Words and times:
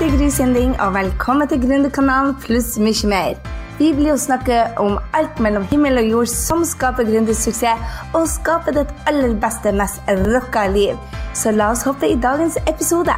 heter 0.00 0.16
Gry 0.16 0.30
Sinding, 0.30 0.70
og 0.80 0.94
velkommen 0.94 1.48
til 1.48 1.58
Gründerkanalen 1.60 2.30
pluss 2.40 2.78
mye 2.80 3.08
mer. 3.10 3.34
Vi 3.76 3.90
blir 3.92 4.14
å 4.14 4.20
snakke 4.20 4.62
om 4.80 4.94
alt 5.12 5.42
mellom 5.44 5.66
himmel 5.68 6.00
og 6.00 6.08
jord 6.08 6.30
som 6.32 6.62
skaper 6.64 7.04
gründersuksess, 7.04 7.98
og 8.16 8.24
skaper 8.32 8.78
ditt 8.78 8.94
aller 9.10 9.34
beste, 9.42 9.74
mest 9.76 10.00
rocka 10.22 10.62
liv. 10.72 10.96
Så 11.36 11.52
la 11.52 11.68
oss 11.74 11.84
hoppe 11.84 12.08
i 12.08 12.16
dagens 12.16 12.56
episode. 12.64 13.12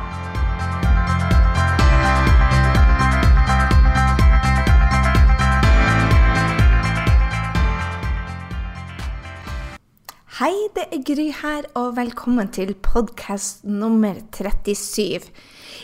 Hei, 10.41 10.55
det 10.75 10.91
er 10.91 11.07
Gry 11.07 11.31
her, 11.45 11.71
og 11.79 11.95
velkommen 12.01 12.51
til 12.51 12.75
podkast 12.75 13.63
nummer 13.63 14.19
37. 14.35 15.31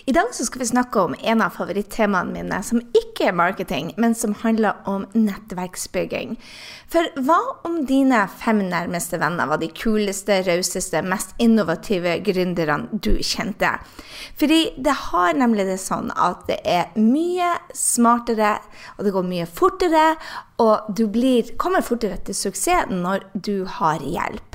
I 0.09 0.13
dag 0.13 0.31
skal 0.33 0.63
vi 0.63 0.67
snakke 0.67 1.01
om 1.05 1.15
en 1.21 1.43
av 1.45 1.53
favorittemaene 1.53 2.33
mine, 2.33 2.59
som 2.65 2.79
ikke 2.97 3.27
er 3.29 3.35
marketing, 3.37 3.91
men 4.01 4.15
som 4.17 4.33
handler 4.41 4.79
om 4.89 5.03
nettverksbygging. 5.13 6.39
For 6.89 7.11
hva 7.27 7.37
om 7.69 7.83
dine 7.85 8.23
fem 8.41 8.63
nærmeste 8.71 9.21
venner 9.21 9.51
var 9.51 9.61
de 9.61 9.69
kuleste, 9.69 10.39
rauseste, 10.47 11.05
mest 11.05 11.37
innovative 11.37 12.17
gründerne 12.25 12.89
du 13.05 13.19
kjente? 13.21 13.75
Fordi 14.41 14.63
det 14.81 14.97
har 15.11 15.37
nemlig 15.37 15.69
det 15.69 15.77
sånn 15.85 16.09
at 16.17 16.49
det 16.49 16.63
er 16.65 16.97
mye 16.97 17.59
smartere, 17.77 18.57
og 18.97 19.05
det 19.05 19.13
går 19.13 19.29
mye 19.29 19.51
fortere, 19.61 20.07
og 20.57 20.89
du 20.89 21.05
blir, 21.13 21.53
kommer 21.61 21.85
fortere 21.85 22.17
til 22.25 22.47
suksess 22.47 22.89
når 22.89 23.29
du 23.37 23.59
har 23.77 24.01
hjelp. 24.01 24.48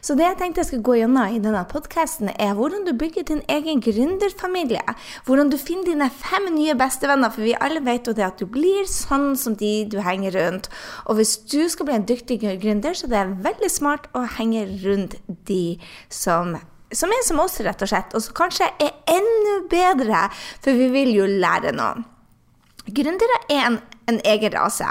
Så 0.00 0.16
det 0.18 0.26
jeg 0.26 0.38
tenkte 0.40 0.62
jeg 0.62 0.70
skulle 0.70 0.86
gå 0.86 0.96
gjennom 1.00 1.34
i 1.34 1.42
denne 1.42 1.62
podkasten, 1.70 2.32
er 2.36 2.56
hvordan 2.58 2.86
du 2.88 2.92
bygger 2.98 3.26
din 3.28 3.42
egen 3.50 3.82
gründerfamilie. 3.84 4.82
Hvordan 5.26 5.52
du 5.52 5.58
finner 5.60 5.90
dine 5.90 6.10
fem 6.10 6.48
nye 6.54 6.76
bestevenner, 6.78 7.32
for 7.34 7.46
vi 7.46 7.56
alle 7.60 7.84
vet 7.86 8.08
jo 8.08 8.16
det 8.16 8.26
at 8.26 8.40
du 8.40 8.46
blir 8.50 8.88
sånn 8.90 9.32
som 9.40 9.56
de 9.60 9.72
du 9.90 10.00
henger 10.04 10.36
rundt. 10.38 10.70
Og 11.06 11.20
hvis 11.20 11.36
du 11.50 11.62
skal 11.68 11.88
bli 11.88 11.98
en 12.00 12.08
dyktig 12.08 12.40
gründer, 12.42 12.96
så 12.96 13.10
det 13.10 13.20
er 13.20 13.38
veldig 13.46 13.70
smart 13.72 14.10
å 14.16 14.26
henge 14.38 14.66
rundt 14.84 15.18
de 15.50 15.78
som 16.08 16.58
som 16.90 17.12
er 17.14 17.22
som 17.22 17.38
oss, 17.38 17.60
rett 17.62 17.82
og 17.84 17.90
slett, 17.90 18.14
og 18.18 18.22
som 18.24 18.34
kanskje 18.34 18.66
er 18.82 18.96
enda 19.10 19.58
bedre, 19.70 20.24
for 20.62 20.74
vi 20.74 20.88
vil 20.90 21.12
jo 21.14 21.28
lære 21.30 21.70
noe. 21.76 22.02
Gründere 22.90 23.36
er 23.52 23.66
en, 23.68 23.76
en 24.10 24.18
egen 24.26 24.54
rase. 24.56 24.88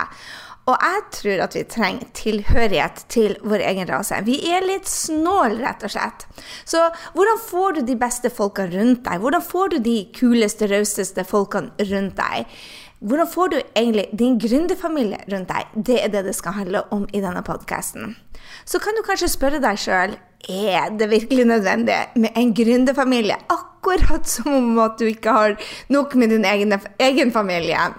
Og 0.69 0.75
jeg 0.85 1.05
tror 1.15 1.43
at 1.47 1.55
vi 1.57 1.63
trenger 1.65 2.09
tilhørighet 2.17 2.99
til 3.09 3.37
vår 3.41 3.63
egen 3.71 3.89
rase. 3.89 4.19
Vi 4.27 4.37
er 4.53 4.65
litt 4.67 4.89
snål, 4.89 5.57
rett 5.63 5.85
og 5.87 5.93
slett. 5.95 6.27
Så 6.69 6.83
hvordan 7.15 7.41
får 7.47 7.79
du 7.79 7.81
de 7.87 7.95
beste 7.97 8.29
folkene 8.33 8.75
rundt 8.75 9.01
deg? 9.07 9.23
Hvordan 9.23 9.45
får 9.45 9.73
du 9.73 9.79
de 9.87 9.97
kuleste, 10.13 10.69
rauseste 10.69 11.25
folkene 11.25 11.89
rundt 11.89 12.19
deg? 12.19 12.61
Hvordan 12.99 13.29
får 13.31 13.51
du 13.53 13.57
egentlig 13.57 14.09
din 14.19 14.37
gründerfamilie 14.43 15.23
rundt 15.31 15.49
deg? 15.49 15.73
Det 15.73 16.01
er 16.03 16.13
det 16.13 16.25
det 16.27 16.35
skal 16.37 16.57
handle 16.59 16.83
om 16.93 17.07
i 17.15 17.21
denne 17.23 17.41
podkasten. 17.47 18.17
Så 18.67 18.81
kan 18.83 18.97
du 18.97 19.05
kanskje 19.07 19.31
spørre 19.31 19.61
deg 19.63 19.79
sjøl 19.79 20.17
er 20.49 20.91
det 20.99 21.09
virkelig 21.11 21.45
nødvendig 21.47 21.97
med 22.15 22.35
en 22.37 22.53
gründerfamilie, 22.55 23.35
akkurat 23.51 24.27
som 24.27 24.53
om 24.53 24.79
at 24.83 24.99
du 24.99 25.07
ikke 25.09 25.33
har 25.35 25.55
nok 25.89 26.15
med 26.15 26.31
din 26.35 26.45
egen, 26.45 26.75
egen 26.99 27.31
familie. 27.31 27.89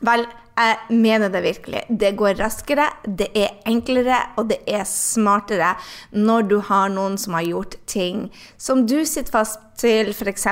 Vel, 0.00 0.24
jeg 0.56 0.98
mener 1.00 1.30
det 1.32 1.42
virkelig. 1.44 1.82
Det 1.88 2.10
går 2.18 2.38
raskere, 2.40 2.88
det 3.06 3.30
er 3.38 3.56
enklere 3.70 4.18
og 4.36 4.50
det 4.50 4.60
er 4.68 4.84
smartere 4.88 5.74
når 6.12 6.48
du 6.50 6.58
har 6.68 6.90
noen 6.92 7.16
som 7.20 7.36
har 7.38 7.46
gjort 7.46 7.76
ting 7.90 8.26
som 8.60 8.84
du 8.86 9.00
sitter 9.04 9.32
fast 9.32 9.60
til. 9.80 10.12
F.eks. 10.12 10.46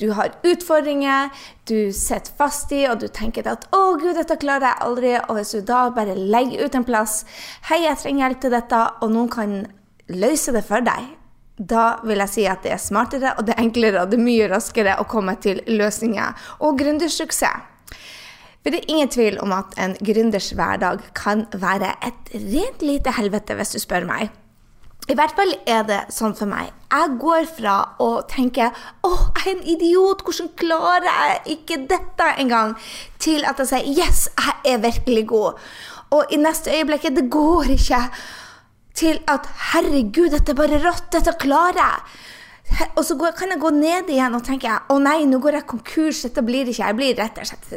du 0.00 0.12
har 0.16 0.32
utfordringer 0.46 1.28
du 1.68 1.92
sitter 1.92 2.32
fast 2.38 2.72
i, 2.72 2.86
og 2.86 3.00
du 3.00 3.08
tenker 3.08 3.46
at 3.50 3.66
'Å, 3.72 3.98
gud, 4.00 4.14
dette 4.14 4.38
klarer 4.38 4.70
jeg 4.70 4.82
aldri'. 4.86 5.20
Og 5.28 5.36
hvis 5.36 5.50
du 5.50 5.60
da 5.60 5.90
bare 5.90 6.14
legger 6.14 6.64
ut 6.64 6.74
en 6.74 6.84
plass 6.84 7.24
'Hei, 7.68 7.82
jeg 7.82 7.98
trenger 7.98 8.28
hjelp 8.28 8.40
til 8.40 8.50
dette', 8.50 8.88
og 9.02 9.10
noen 9.10 9.28
kan 9.28 9.66
løse 10.08 10.52
det 10.52 10.64
for 10.64 10.80
deg, 10.80 11.16
da 11.56 12.00
vil 12.04 12.20
jeg 12.20 12.28
si 12.28 12.44
at 12.46 12.62
det 12.62 12.72
er 12.74 12.80
smartere 12.82 13.32
og 13.38 13.46
det 13.46 13.54
er 13.54 13.62
enklere 13.64 14.02
og 14.02 14.10
det 14.10 14.18
er 14.18 14.26
mye 14.26 14.48
raskere 14.52 14.98
å 15.00 15.06
komme 15.08 15.36
til 15.40 15.62
løsninger 15.66 16.34
og 16.60 16.78
gründersuksess. 16.78 17.72
For 18.66 18.74
det 18.74 18.80
er 18.80 18.90
ingen 18.90 19.10
tvil 19.14 19.36
om 19.38 19.52
at 19.54 19.76
en 19.78 19.92
gründers 20.02 20.48
hverdag 20.58 21.04
kan 21.14 21.44
være 21.54 21.92
et 22.02 22.32
rent 22.34 22.80
lite 22.82 23.12
helvete, 23.14 23.54
hvis 23.54 23.70
du 23.76 23.78
spør 23.78 24.02
meg. 24.08 24.32
I 25.06 25.14
hvert 25.14 25.36
fall 25.38 25.52
er 25.70 25.84
det 25.86 26.00
sånn 26.10 26.34
for 26.34 26.50
meg. 26.50 26.72
Jeg 26.90 27.12
går 27.22 27.46
fra 27.46 27.76
å 28.02 28.08
tenke 28.26 28.66
'Å, 28.66 29.12
jeg 29.36 29.46
er 29.46 29.50
en 29.52 29.62
idiot. 29.62 30.24
Hvordan 30.26 30.50
klarer 30.58 31.06
jeg 31.06 31.58
ikke 31.58 31.86
dette 31.86 32.26
engang?' 32.42 32.74
til 33.20 33.44
at 33.44 33.58
jeg 33.58 33.68
sier 33.68 33.86
'Yes, 33.86 34.28
jeg 34.34 34.74
er 34.74 34.82
virkelig 34.82 35.26
god'. 35.28 35.54
Og 36.10 36.24
i 36.32 36.36
neste 36.36 36.74
øyeblikk 36.74 37.02
'Det 37.14 37.30
går 37.30 37.70
ikke'. 37.70 38.10
Til 38.94 39.20
at 39.28 39.46
'Herregud, 39.46 40.30
dette 40.30 40.50
er 40.50 40.56
bare 40.56 40.82
rått. 40.82 41.12
Dette 41.12 41.38
klarer 41.38 41.78
jeg'. 41.78 42.02
Og 42.96 43.04
så 43.04 43.14
kan 43.36 43.52
jeg 43.52 43.60
gå 43.60 43.70
ned 43.72 44.10
igjen 44.12 44.34
og 44.36 44.42
tenke 44.44 44.72
å 44.92 44.96
nei, 45.00 45.20
nå 45.28 45.38
går 45.40 45.60
jeg 45.60 45.66
konkurs, 45.70 46.22
dette 46.26 46.42
blir 46.44 46.68
ikke 46.68 46.82
Jeg 46.82 46.96
blir 46.98 47.14
rett 47.16 47.38
og 47.40 47.48
slett 47.48 47.70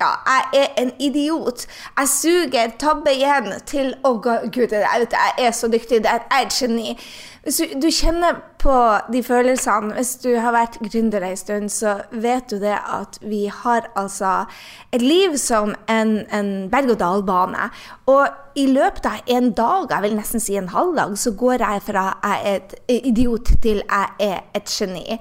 ja, 0.00 0.10
Jeg 0.54 0.62
er 0.62 0.80
en 0.82 0.92
idiot. 1.02 1.66
Jeg 1.98 2.10
suger, 2.12 2.74
tabbe 2.80 3.12
igjen 3.12 3.52
til 3.68 3.94
Å, 4.04 4.14
gud, 4.22 4.72
jeg 4.72 5.34
er 5.38 5.52
så 5.52 5.68
dyktig, 5.72 6.04
jeg 6.04 6.22
er 6.30 6.46
et 6.46 6.56
geni. 6.56 6.96
Hvis 7.44 7.58
du, 7.60 7.74
du, 7.82 7.90
kjenner 7.92 8.38
på 8.60 8.74
de 9.12 9.20
følelsene 9.22 9.92
Hvis 9.98 10.14
du 10.22 10.30
har 10.40 10.54
vært 10.56 10.78
gründer 10.80 11.26
en 11.26 11.36
stund, 11.36 11.68
så 11.72 11.98
vet 12.10 12.48
du 12.48 12.56
det 12.62 12.76
at 12.78 13.18
vi 13.20 13.44
har 13.52 13.90
altså 14.00 14.46
et 14.92 15.02
liv 15.04 15.36
som 15.40 15.74
en, 15.90 16.14
en 16.32 16.70
berg-og-dal-bane. 16.72 17.68
Og 18.08 18.56
i 18.56 18.64
løpet 18.70 19.08
av 19.10 19.34
en 19.36 19.50
dag, 19.52 19.92
jeg 19.92 20.06
vil 20.06 20.16
nesten 20.16 20.40
si 20.40 20.56
en 20.56 20.72
halv 20.72 20.96
dag, 20.96 21.12
så 21.20 21.34
går 21.36 21.66
jeg 21.66 21.84
fra 21.90 22.06
jeg 22.22 22.40
er 22.40 22.56
et 22.56 22.74
idiot 23.12 23.52
til 23.62 23.82
jeg 23.82 24.08
er 24.24 24.40
et 24.56 24.72
geni. 24.78 25.20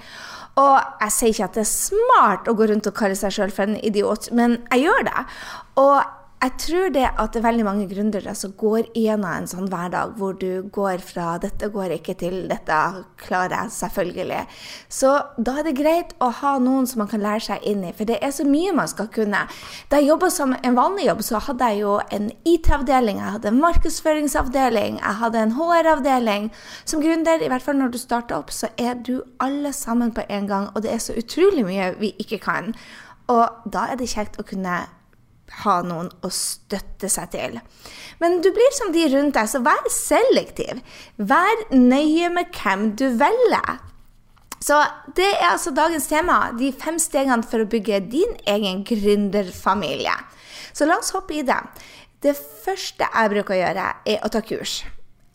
Og 0.62 0.76
jeg 1.02 1.12
sier 1.12 1.34
ikke 1.34 1.48
at 1.50 1.56
det 1.58 1.66
er 1.66 1.72
smart 1.74 2.48
å 2.48 2.56
gå 2.56 2.68
rundt 2.70 2.88
og 2.88 2.96
kalle 2.98 3.18
seg 3.20 3.34
sjøl 3.36 3.52
for 3.52 3.68
en 3.68 3.80
idiot, 3.84 4.30
men 4.32 4.62
jeg 4.72 4.86
gjør 4.86 5.08
det. 5.10 5.24
Og 5.82 5.98
jeg 6.44 6.58
tror 6.60 6.90
det 6.92 7.06
at 7.08 7.32
det 7.32 7.40
er 7.40 7.46
veldig 7.46 7.64
mange 7.64 7.86
gründere 7.88 8.34
som 8.36 8.52
går 8.60 8.90
gjennom 9.00 9.30
en 9.32 9.46
sånn 9.48 9.70
hverdag 9.72 10.18
hvor 10.20 10.34
du 10.36 10.66
går 10.76 11.00
fra 11.00 11.38
'dette 11.40 11.70
går 11.72 11.94
ikke' 11.96 12.18
til 12.20 12.36
'dette 12.50 12.80
klarer 13.18 13.64
jeg 13.64 13.72
selvfølgelig'. 13.72 14.48
Så 14.90 15.12
da 15.40 15.60
er 15.60 15.64
det 15.64 15.78
greit 15.78 16.12
å 16.20 16.30
ha 16.42 16.58
noen 16.60 16.88
som 16.88 17.00
man 17.00 17.08
kan 17.08 17.22
lære 17.24 17.46
seg 17.48 17.64
inn 17.64 17.86
i, 17.88 17.94
for 17.94 18.04
det 18.04 18.18
er 18.22 18.32
så 18.32 18.44
mye 18.44 18.74
man 18.76 18.88
skal 18.88 19.08
kunne. 19.08 19.48
Da 19.90 19.98
jeg 19.98 20.10
jobba 20.10 20.30
som 20.30 20.56
en 20.64 20.76
vanlig 20.76 21.06
jobb, 21.08 21.22
så 21.24 21.40
hadde 21.40 21.70
jeg 21.70 21.80
jo 21.80 22.00
en 22.12 22.32
IT-avdeling, 22.44 23.18
jeg 23.18 23.32
hadde 23.38 23.48
en 23.48 23.62
markedsføringsavdeling, 23.62 25.00
jeg 25.00 25.16
hadde 25.22 25.40
en 25.40 25.56
HR-avdeling. 25.56 26.52
Som 26.86 27.02
gründer, 27.02 27.40
i 27.40 27.48
hvert 27.48 27.62
fall 27.62 27.76
når 27.76 27.92
du 27.92 27.98
starter 27.98 28.36
opp, 28.36 28.52
så 28.52 28.68
er 28.78 28.94
du 28.96 29.24
alle 29.40 29.72
sammen 29.72 30.12
på 30.12 30.22
en 30.30 30.48
gang, 30.48 30.68
og 30.76 30.84
det 30.84 30.92
er 30.92 31.00
så 31.00 31.14
utrolig 31.16 31.64
mye 31.66 31.96
vi 32.00 32.16
ikke 32.20 32.40
kan. 32.40 32.76
Og 33.28 33.48
da 33.72 33.88
er 33.92 33.96
det 33.96 34.12
kjekt 34.12 34.40
å 34.40 34.44
kunne 34.44 34.84
ha 35.62 35.80
noen 35.86 36.10
å 36.26 36.32
støtte 36.34 37.10
seg 37.12 37.32
til. 37.36 37.58
Men 38.22 38.40
du 38.44 38.50
blir 38.56 38.76
som 38.78 38.94
de 38.96 39.06
rundt 39.14 39.38
deg, 39.38 39.50
så 39.50 39.62
vær 39.64 39.90
selektiv. 39.92 40.82
Vær 41.18 41.66
nøye 41.74 42.32
med 42.34 42.54
hvem 42.56 42.92
du 43.00 43.08
velger. 43.20 43.82
Så 44.64 44.80
det 45.18 45.28
er 45.28 45.50
altså 45.52 45.74
dagens 45.76 46.08
tema, 46.08 46.54
de 46.56 46.72
fem 46.72 46.98
stegene 47.02 47.44
for 47.44 47.64
å 47.64 47.70
bygge 47.70 48.06
din 48.14 48.38
egen 48.48 48.86
gründerfamilie. 48.88 50.16
Så 50.74 50.88
la 50.88 50.98
oss 51.02 51.12
hoppe 51.16 51.36
i 51.42 51.46
det. 51.46 51.60
Det 52.24 52.38
første 52.38 53.04
jeg 53.04 53.32
bruker 53.34 53.58
å 53.58 53.60
gjøre, 53.60 53.88
er 54.08 54.24
å 54.24 54.32
ta 54.32 54.40
kurs. 54.46 54.82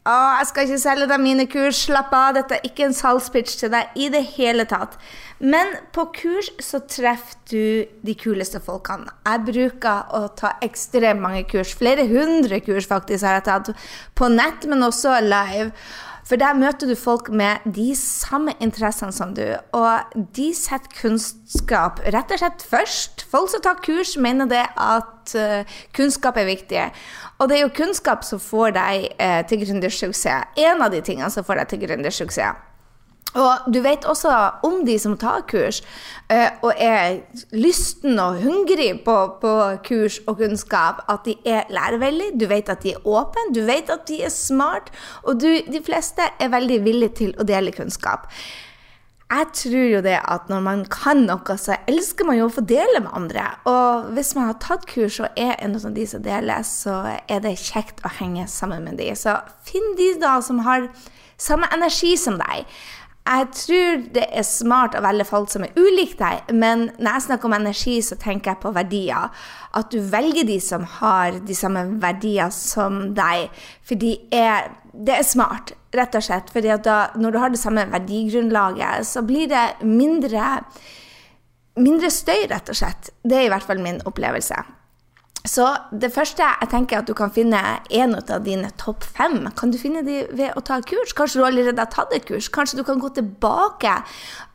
Å, 0.08 0.12
jeg 0.38 0.46
skal 0.48 0.64
ikke 0.64 0.80
selge 0.80 1.06
deg 1.10 1.20
mine 1.20 1.44
kurs, 1.50 1.82
slapp 1.84 2.14
av, 2.16 2.30
dette 2.38 2.56
er 2.56 2.64
ikke 2.64 2.86
en 2.86 2.94
salgspitch 2.96 3.58
til 3.60 3.72
deg 3.74 3.98
i 4.00 4.06
det 4.12 4.22
hele 4.38 4.64
tatt. 4.68 4.94
Men 5.38 5.74
på 5.92 6.06
kurs 6.16 6.48
så 6.64 6.80
treffer 6.88 7.36
du 7.50 7.84
de 8.06 8.14
kuleste 8.16 8.62
folkene. 8.64 9.12
Jeg 9.28 9.44
bruker 9.50 10.14
å 10.16 10.22
ta 10.38 10.54
ekstremt 10.64 11.20
mange 11.20 11.44
kurs, 11.50 11.74
flere 11.76 12.08
hundre 12.08 12.62
kurs 12.64 12.88
faktisk 12.88 13.26
har 13.26 13.36
jeg 13.36 13.48
tatt, 13.50 13.72
på 14.16 14.30
nett, 14.32 14.64
men 14.70 14.86
også 14.88 15.18
live. 15.26 15.74
For 16.28 16.36
der 16.36 16.52
møter 16.60 16.90
du 16.90 16.92
folk 16.98 17.30
med 17.32 17.64
de 17.64 17.94
samme 17.96 18.52
interessene 18.60 19.14
som 19.16 19.30
du, 19.32 19.46
og 19.72 20.24
de 20.36 20.50
setter 20.52 20.92
kunnskap 20.98 22.02
rett 22.04 22.34
og 22.34 22.42
slett 22.42 22.64
først. 22.68 23.24
Folk 23.30 23.48
som 23.48 23.64
tar 23.64 23.80
kurs, 23.80 24.12
mener 24.20 24.50
det 24.50 24.66
at 24.68 25.32
uh, 25.40 25.78
kunnskap 25.96 26.36
er 26.36 26.50
viktig. 26.50 26.84
Og 27.38 27.48
det 27.48 27.56
er 27.56 27.64
jo 27.64 27.72
kunnskap 27.80 28.28
som 28.28 28.42
får 28.44 28.76
deg 28.76 29.08
uh, 29.16 29.40
til 29.48 29.64
gründersuksess. 29.64 30.52
En 30.60 30.84
av 30.84 30.92
de 30.92 31.00
tingene 31.00 31.32
som 31.32 31.48
får 31.48 31.62
deg 31.62 31.72
til 31.72 31.86
gründersuksess. 31.86 32.67
Og 33.36 33.72
du 33.74 33.80
vet 33.84 34.06
også 34.08 34.32
om 34.64 34.80
de 34.86 34.94
som 35.00 35.16
tar 35.20 35.42
kurs 35.50 35.82
uh, 36.32 36.48
og 36.64 36.72
er 36.80 37.18
lysten 37.52 38.16
og 38.22 38.40
hungrig 38.40 39.02
på, 39.04 39.16
på, 39.42 39.52
kurs 39.84 40.16
og 40.26 40.38
kunnskap, 40.40 41.02
at 41.12 41.26
de 41.28 41.36
er 41.44 41.68
lærevennlige, 41.72 42.38
du 42.40 42.46
vet 42.48 42.72
at 42.72 42.82
de 42.82 42.94
er 42.96 43.04
åpne, 43.04 43.50
du 43.54 43.60
vet 43.68 43.92
at 43.92 44.08
de 44.08 44.22
er 44.24 44.32
smart, 44.32 44.88
og 45.22 45.42
du, 45.42 45.50
de 45.60 45.82
fleste 45.84 46.24
er 46.40 46.54
veldig 46.54 46.80
villige 46.86 47.20
til 47.20 47.36
å 47.36 47.46
dele 47.48 47.74
kunnskap. 47.76 48.30
Jeg 49.28 49.44
tror 49.52 49.82
jo 49.92 50.00
det 50.00 50.16
at 50.24 50.46
når 50.48 50.62
man 50.64 50.82
kan 50.88 51.26
noe, 51.28 51.56
så 51.60 51.76
elsker 51.90 52.24
man 52.24 52.38
jo 52.38 52.46
å 52.48 52.52
få 52.54 52.62
dele 52.64 53.02
med 53.04 53.12
andre. 53.12 53.42
Og 53.68 54.06
hvis 54.16 54.32
man 54.38 54.48
har 54.48 54.56
tatt 54.64 54.86
kurs 54.88 55.18
og 55.20 55.36
er 55.36 55.52
en 55.60 55.76
av 55.76 55.84
de 55.92 56.06
som 56.08 56.22
deler, 56.24 56.64
så 56.64 56.94
er 57.28 57.42
det 57.44 57.58
kjekt 57.60 58.00
å 58.08 58.12
henge 58.22 58.46
sammen 58.48 58.88
med 58.88 58.96
de. 58.96 59.10
Så 59.12 59.36
finn 59.68 59.92
de 60.00 60.14
da 60.22 60.38
som 60.40 60.64
har 60.64 60.88
samme 61.36 61.68
energi 61.76 62.16
som 62.16 62.40
deg. 62.40 62.64
Jeg 63.28 63.48
tror 63.52 64.04
det 64.14 64.24
er 64.32 64.44
smart 64.46 64.94
å 64.96 65.02
velge 65.04 65.26
folk 65.28 65.50
som 65.52 65.66
er 65.66 65.74
ulike 65.76 66.16
deg, 66.16 66.52
men 66.56 66.86
når 66.96 67.10
jeg 67.10 67.24
snakker 67.26 67.50
om 67.50 67.56
energi, 67.58 67.98
så 68.00 68.16
tenker 68.16 68.54
jeg 68.54 68.62
på 68.62 68.72
verdier. 68.72 69.28
At 69.76 69.90
du 69.92 69.98
velger 70.00 70.48
de 70.48 70.56
som 70.64 70.86
har 70.96 71.36
de 71.44 71.56
samme 71.56 71.82
verdier 72.00 72.48
som 72.54 73.10
deg. 73.18 73.50
For 73.84 74.00
de 74.00 74.14
er, 74.32 74.70
det 74.96 75.18
er 75.18 75.28
smart, 75.28 75.74
rett 75.92 76.16
og 76.16 76.24
slett. 76.24 76.48
For 76.54 76.64
når 76.64 77.36
du 77.36 77.40
har 77.42 77.52
det 77.52 77.60
samme 77.60 77.84
verdigrunnlaget, 77.92 79.04
så 79.10 79.20
blir 79.28 79.52
det 79.52 79.66
mindre, 79.84 80.62
mindre 81.76 82.12
støy, 82.14 82.46
rett 82.48 82.72
og 82.72 82.80
slett. 82.80 83.12
Det 83.20 83.42
er 83.42 83.50
i 83.50 83.52
hvert 83.52 83.68
fall 83.68 83.84
min 83.84 84.00
opplevelse. 84.08 84.64
Så 85.48 85.64
det 85.96 86.10
første 86.12 86.44
jeg 86.44 86.68
tenker 86.68 87.00
at 87.00 87.08
du 87.08 87.14
kan 87.16 87.32
finne 87.32 87.60
en 87.94 88.16
av 88.18 88.42
dine 88.44 88.68
topp 88.80 89.06
fem. 89.16 89.46
Kan 89.56 89.72
du 89.72 89.78
finne 89.80 90.02
de 90.04 90.20
ved 90.36 90.56
å 90.58 90.62
ta 90.64 90.80
kurs? 90.84 91.14
Kanskje 91.16 91.40
du 91.40 91.46
allerede 91.46 91.80
har 91.80 91.88
tatt 91.92 92.12
et 92.12 92.26
kurs? 92.28 92.50
Kanskje 92.52 92.80
du 92.80 92.84
kan 92.84 93.00
gå 93.00 93.08
tilbake 93.16 93.94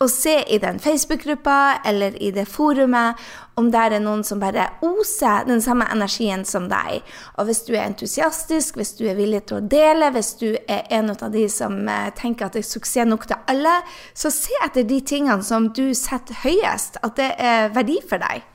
og 0.04 0.12
se 0.12 0.36
i 0.54 0.60
den 0.62 0.78
Facebook-gruppa 0.84 1.80
eller 1.90 2.18
i 2.22 2.30
det 2.36 2.46
forumet 2.52 3.18
om 3.58 3.70
det 3.74 3.82
er 3.82 3.98
noen 4.02 4.24
som 4.26 4.42
bare 4.42 4.68
oser 4.86 5.48
den 5.50 5.62
samme 5.62 5.88
energien 5.94 6.46
som 6.46 6.70
deg. 6.70 7.02
Og 7.38 7.50
hvis 7.50 7.64
du 7.66 7.74
er 7.74 7.88
entusiastisk, 7.88 8.78
hvis 8.78 8.96
du 8.98 9.06
er 9.10 9.18
villig 9.18 9.44
til 9.50 9.60
å 9.60 9.66
dele, 9.66 10.12
hvis 10.14 10.34
du 10.42 10.50
er 10.68 10.86
en 10.94 11.14
av 11.14 11.30
de 11.34 11.46
som 11.50 11.78
eh, 11.90 12.10
tenker 12.18 12.48
at 12.48 12.58
det 12.58 12.64
er 12.64 12.70
suksess 12.70 13.10
nok 13.10 13.28
til 13.30 13.38
alle, 13.50 13.80
så 14.18 14.34
se 14.34 14.58
etter 14.66 14.86
de 14.90 15.02
tingene 15.06 15.46
som 15.46 15.70
du 15.74 15.86
setter 15.98 16.42
høyest, 16.46 17.02
at 17.02 17.18
det 17.18 17.30
er 17.38 17.72
verdi 17.74 18.02
for 18.10 18.22
deg. 18.22 18.53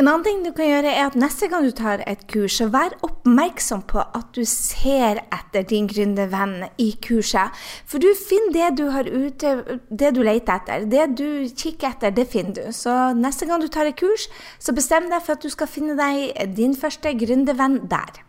En 0.00 0.08
annen 0.08 0.22
ting 0.24 0.38
du 0.40 0.54
kan 0.56 0.64
gjøre, 0.64 0.92
er 0.96 1.10
at 1.10 1.16
neste 1.20 1.44
gang 1.52 1.66
du 1.66 1.74
tar 1.76 2.00
et 2.08 2.22
kurs, 2.32 2.54
så 2.56 2.70
vær 2.72 2.94
oppmerksom 3.04 3.82
på 3.90 4.00
at 4.00 4.30
du 4.32 4.46
ser 4.48 5.20
etter 5.26 5.66
din 5.68 5.90
gründervenn 5.90 6.70
i 6.80 6.86
kurset. 7.04 7.52
For 7.84 8.00
du 8.00 8.08
finner 8.16 8.54
det 8.54 8.70
du 8.78 8.86
har 8.94 9.04
ute, 9.04 9.52
det 9.92 10.14
du 10.16 10.22
leter 10.24 10.56
etter. 10.56 10.88
Det 10.88 11.04
du 11.20 11.28
kikker 11.52 11.90
etter, 11.90 12.16
det 12.16 12.30
finner 12.32 12.56
du. 12.56 12.72
Så 12.72 12.96
neste 13.18 13.44
gang 13.50 13.60
du 13.60 13.68
tar 13.68 13.92
et 13.92 14.00
kurs, 14.00 14.24
så 14.56 14.72
bestem 14.72 15.12
deg 15.12 15.20
for 15.20 15.36
at 15.36 15.44
du 15.44 15.52
skal 15.52 15.68
finne 15.68 16.00
deg 16.00 16.32
din 16.56 16.72
første 16.72 17.12
gründervenn 17.20 17.82
der. 17.92 18.24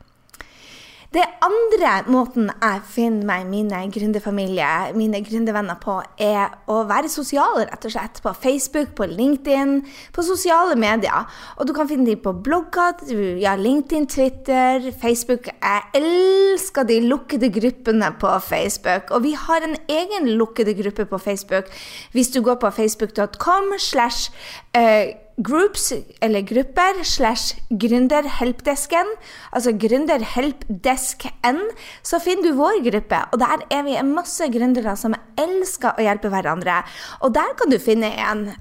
Det 1.12 1.24
andre 1.44 1.90
måten 2.08 2.46
jeg 2.48 2.84
finner 2.88 3.26
meg 3.28 3.48
mine 3.52 3.82
gründerfamilie, 3.92 4.94
mine 4.96 5.20
gründervenner 5.26 5.76
på, 5.82 5.98
er 6.24 6.54
å 6.72 6.78
være 6.88 7.10
sosial, 7.12 7.66
rett 7.66 7.88
og 7.90 7.92
slett. 7.92 8.22
På 8.24 8.32
Facebook, 8.32 8.94
på 8.96 9.10
LinkedIn, 9.12 9.74
på 10.16 10.24
sosiale 10.24 10.78
medier. 10.80 11.28
Og 11.60 11.68
du 11.68 11.74
kan 11.76 11.90
finne 11.90 12.08
dem 12.08 12.22
på 12.24 12.32
blogger, 12.46 13.04
ja, 13.42 13.58
LinkedIn, 13.60 14.08
Twitter, 14.08 14.88
Facebook. 15.02 15.50
Jeg 15.52 16.00
elsker 16.00 16.88
de 16.88 17.02
lukkede 17.04 17.52
gruppene 17.60 18.14
på 18.22 18.32
Facebook. 18.46 19.12
Og 19.12 19.26
vi 19.28 19.34
har 19.36 19.68
en 19.68 19.76
egen 19.92 20.32
lukkede 20.40 20.78
gruppe 20.80 21.10
på 21.12 21.20
Facebook. 21.20 21.68
Hvis 22.16 22.32
du 22.32 22.40
går 22.40 22.56
på 22.64 22.72
facebook.com 22.72 23.76
slash 23.84 24.32
eh, 24.72 25.12
groups, 25.38 25.92
eller 26.22 26.42
grupper, 26.48 27.04
slash 27.04 27.56
gründerhelpdesken, 27.70 29.14
altså 29.52 29.74
gründerhelpdesken, 29.78 31.62
så 32.04 32.20
finner 32.24 32.50
du 32.50 32.60
vår 32.60 32.82
gruppe. 32.90 33.22
Og 33.32 33.40
der 33.42 33.64
er 33.72 33.86
vi 33.88 33.96
masse 34.08 34.50
gründere 34.54 34.98
som 35.00 35.16
elsker 35.40 35.96
å 35.96 36.06
hjelpe 36.06 36.32
hverandre. 36.34 36.82
Og 37.22 37.34
der 37.36 37.56
kan 37.60 37.72
du 37.72 37.80
finne 37.82 38.12
en 38.20 38.52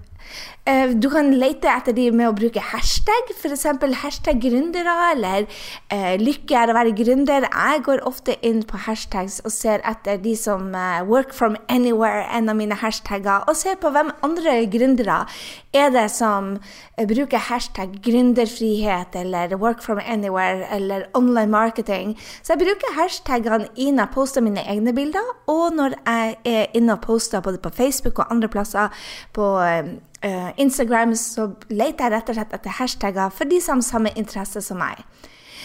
du 0.94 1.08
kan 1.10 1.32
lete 1.34 1.70
etter 1.70 1.94
de 1.96 2.06
med 2.14 2.28
å 2.28 2.34
bruke 2.36 2.62
hashtag, 2.62 3.30
f.eks. 3.34 3.64
hashtag 4.02 4.40
gründere 4.42 4.92
eller 5.12 5.46
eh, 5.90 6.14
'lykke 6.20 6.56
er 6.56 6.70
å 6.70 6.76
være 6.76 6.92
gründer'. 6.94 7.46
Jeg 7.48 7.82
går 7.86 8.02
ofte 8.06 8.36
inn 8.46 8.62
på 8.62 8.78
hashtags 8.86 9.40
og 9.44 9.50
ser 9.54 9.82
etter 9.88 10.20
de 10.22 10.34
som 10.38 10.74
eh, 10.74 11.00
'work 11.02 11.32
from 11.34 11.56
anywhere', 11.68 12.26
en 12.36 12.48
av 12.48 12.56
mine 12.56 12.76
hashtagger, 12.76 13.48
og 13.48 13.56
ser 13.56 13.80
på 13.80 13.90
hvem 13.90 14.12
andre 14.22 14.66
gründere 14.70 15.24
er 15.74 15.90
det 15.90 16.06
som 16.10 16.58
eh, 16.98 17.06
bruker 17.06 17.42
hashtag 17.50 17.96
gründerfrihet 18.04 19.16
eller 19.16 19.56
'work 19.56 19.82
from 19.82 19.98
anywhere' 19.98 20.68
eller 20.70 21.08
'online 21.14 21.50
marketing'. 21.50 22.14
Så 22.42 22.54
jeg 22.54 22.66
bruker 22.66 22.94
hashtagene 23.00 23.68
jeg 23.76 24.08
poster 24.14 24.40
mine 24.40 24.62
egne 24.62 24.94
bilder, 24.94 25.26
og 25.46 25.72
når 25.74 25.98
jeg 26.06 26.36
er 26.44 26.66
inne 26.74 26.92
og 26.92 27.00
poster 27.00 27.40
både 27.40 27.58
på 27.58 27.70
Facebook 27.70 28.18
og 28.18 28.30
andre 28.30 28.48
plasser 28.48 28.88
på 29.32 29.58
eh, 29.58 29.98
uh, 30.24 30.50
Instagram 30.60 31.16
så 31.18 31.50
leter 31.72 32.06
jeg 32.06 32.14
rett 32.14 32.30
og 32.32 32.38
slett 32.38 32.56
etter 32.56 32.78
hashtagger 32.78 33.34
for 33.34 33.50
de 33.50 33.60
som 33.64 33.80
har 33.80 33.88
samme 33.88 34.14
interesse 34.16 34.62
som 34.64 34.80
meg. 34.80 35.02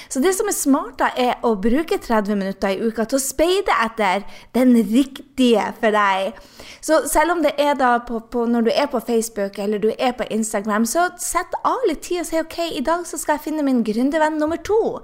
Så 0.09 0.21
det 0.21 0.35
som 0.37 0.49
er 0.49 0.55
smart, 0.55 0.97
da, 0.99 1.09
er 1.17 1.39
å 1.45 1.55
bruke 1.57 1.97
30 2.01 2.37
minutter 2.37 2.75
i 2.75 2.89
uka 2.89 3.07
til 3.09 3.17
å 3.17 3.23
speide 3.23 3.73
etter 3.85 4.25
den 4.53 4.75
riktige 4.91 5.65
for 5.79 5.95
deg. 5.95 6.37
Så 6.85 7.01
selv 7.09 7.35
om 7.35 7.41
det 7.45 7.55
er 7.61 7.73
da 7.79 7.95
på, 8.05 8.21
på, 8.31 8.45
når 8.49 8.67
du 8.67 8.71
er 8.73 8.89
på 8.91 9.01
Facebook 9.05 9.57
eller 9.61 9.81
du 9.81 9.89
er 9.97 10.13
på 10.17 10.27
Instagram, 10.29 10.85
så 10.85 11.09
sett 11.21 11.57
av 11.65 11.87
litt 11.89 12.05
tid 12.05 12.21
og 12.21 12.29
si 12.29 12.41
OK, 12.41 12.59
i 12.77 12.85
dag 12.85 13.07
så 13.09 13.19
skal 13.21 13.39
jeg 13.39 13.47
finne 13.49 13.65
min 13.65 13.81
gründervenn 13.87 14.37
nummer 14.41 14.61
to 14.61 14.99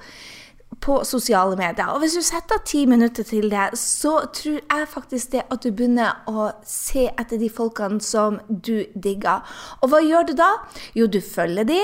på 0.79 1.01
sosiale 1.05 1.57
medier. 1.59 1.89
Og 1.91 2.01
hvis 2.01 2.15
du 2.15 2.21
setter 2.25 2.61
ti 2.65 2.85
minutter 2.89 3.25
til 3.27 3.49
det, 3.51 3.67
så 3.77 4.13
tror 4.33 4.61
jeg 4.61 4.87
faktisk 4.89 5.33
det 5.35 5.43
at 5.51 5.61
du 5.63 5.69
begynner 5.69 6.23
å 6.31 6.47
se 6.65 7.07
etter 7.11 7.41
de 7.41 7.49
folkene 7.51 8.01
som 8.01 8.39
du 8.47 8.87
digger. 8.95 9.43
Og 9.81 9.91
hva 9.91 9.99
gjør 10.01 10.29
du 10.29 10.33
da? 10.39 10.49
Jo, 10.97 11.09
du 11.11 11.19
følger 11.21 11.67
de, 11.69 11.79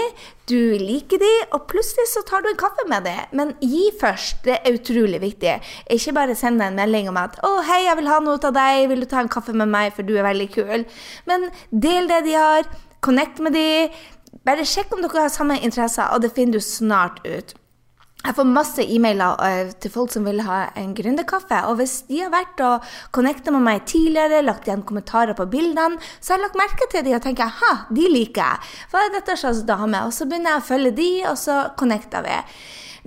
du 0.49 0.79
liker 0.79 1.21
de, 1.21 1.33
og 1.51 1.67
plutselig 1.69 2.07
så 2.13 2.23
tar 2.25 2.45
du 2.45 2.49
en 2.49 2.59
kaffe 2.59 2.87
med 2.89 3.05
de. 3.05 3.15
Men 3.37 3.53
gi 3.61 3.89
først, 3.99 4.41
det 4.47 4.57
er 4.61 4.79
utrolig 4.79 5.21
viktig. 5.21 5.57
Ikke 5.93 6.15
bare 6.15 6.37
send 6.39 6.61
deg 6.61 6.71
en 6.71 6.81
melding 6.81 7.11
om 7.11 7.21
at 7.21 7.37
'Å, 7.43 7.61
hei, 7.67 7.83
jeg 7.85 7.97
vil 7.99 8.11
ha 8.13 8.19
noe 8.23 8.39
av 8.39 8.53
deg, 8.55 8.89
vil 8.89 9.03
du 9.03 9.09
ta 9.11 9.19
en 9.19 9.29
kaffe 9.29 9.53
med 9.53 9.67
meg, 9.67 9.93
for 9.93 10.03
du 10.03 10.15
er 10.17 10.23
veldig 10.23 10.49
kul'? 10.55 10.85
Men 11.27 11.51
del 11.71 12.07
det 12.07 12.23
de 12.23 12.33
har, 12.33 12.63
connect 13.01 13.39
med 13.39 13.53
de. 13.53 13.91
Bare 14.45 14.65
sjekk 14.65 14.93
om 14.93 15.01
dere 15.01 15.27
har 15.27 15.29
samme 15.29 15.59
interesser, 15.59 16.07
og 16.13 16.21
det 16.21 16.33
finner 16.33 16.53
du 16.53 16.59
snart 16.59 17.19
ut. 17.27 17.53
Jeg 18.27 18.35
får 18.35 18.47
masse 18.51 18.83
e-mailer 18.83 19.39
uh, 19.39 19.69
til 19.79 19.91
folk 19.93 20.11
som 20.11 20.25
vil 20.27 20.41
ha 20.43 20.65
en 20.75 20.91
gründerkaffe. 20.97 21.61
Og 21.69 21.77
hvis 21.79 22.01
de 22.09 22.19
har 22.25 22.33
vært 22.33 22.59
og 22.65 22.83
connecta 23.15 23.53
med 23.55 23.63
meg 23.63 23.85
tidligere, 23.87 24.41
lagt 24.43 24.67
igjen 24.67 24.83
kommentarer 24.87 25.37
på 25.37 25.45
bildene, 25.47 25.95
så 26.19 26.33
har 26.33 26.41
jeg 26.41 26.47
lagt 26.49 26.59
merke 26.59 26.89
til 26.91 27.05
de 27.07 27.15
og 27.15 27.23
tenker 27.23 27.53
ha, 27.61 27.71
de 27.87 28.09
liker 28.11 28.43
jeg. 28.43 28.73
Hva 28.91 29.05
er 29.05 29.15
dette 29.15 29.37
slags 29.39 29.63
dame? 29.69 30.03
Og 30.03 30.11
så 30.11 30.27
begynner 30.27 30.57
jeg 30.57 30.65
å 30.65 30.67
følge 30.73 30.91
de, 30.99 31.09
og 31.31 31.39
så 31.39 31.61
connecter 31.79 32.27
vi. 32.27 32.35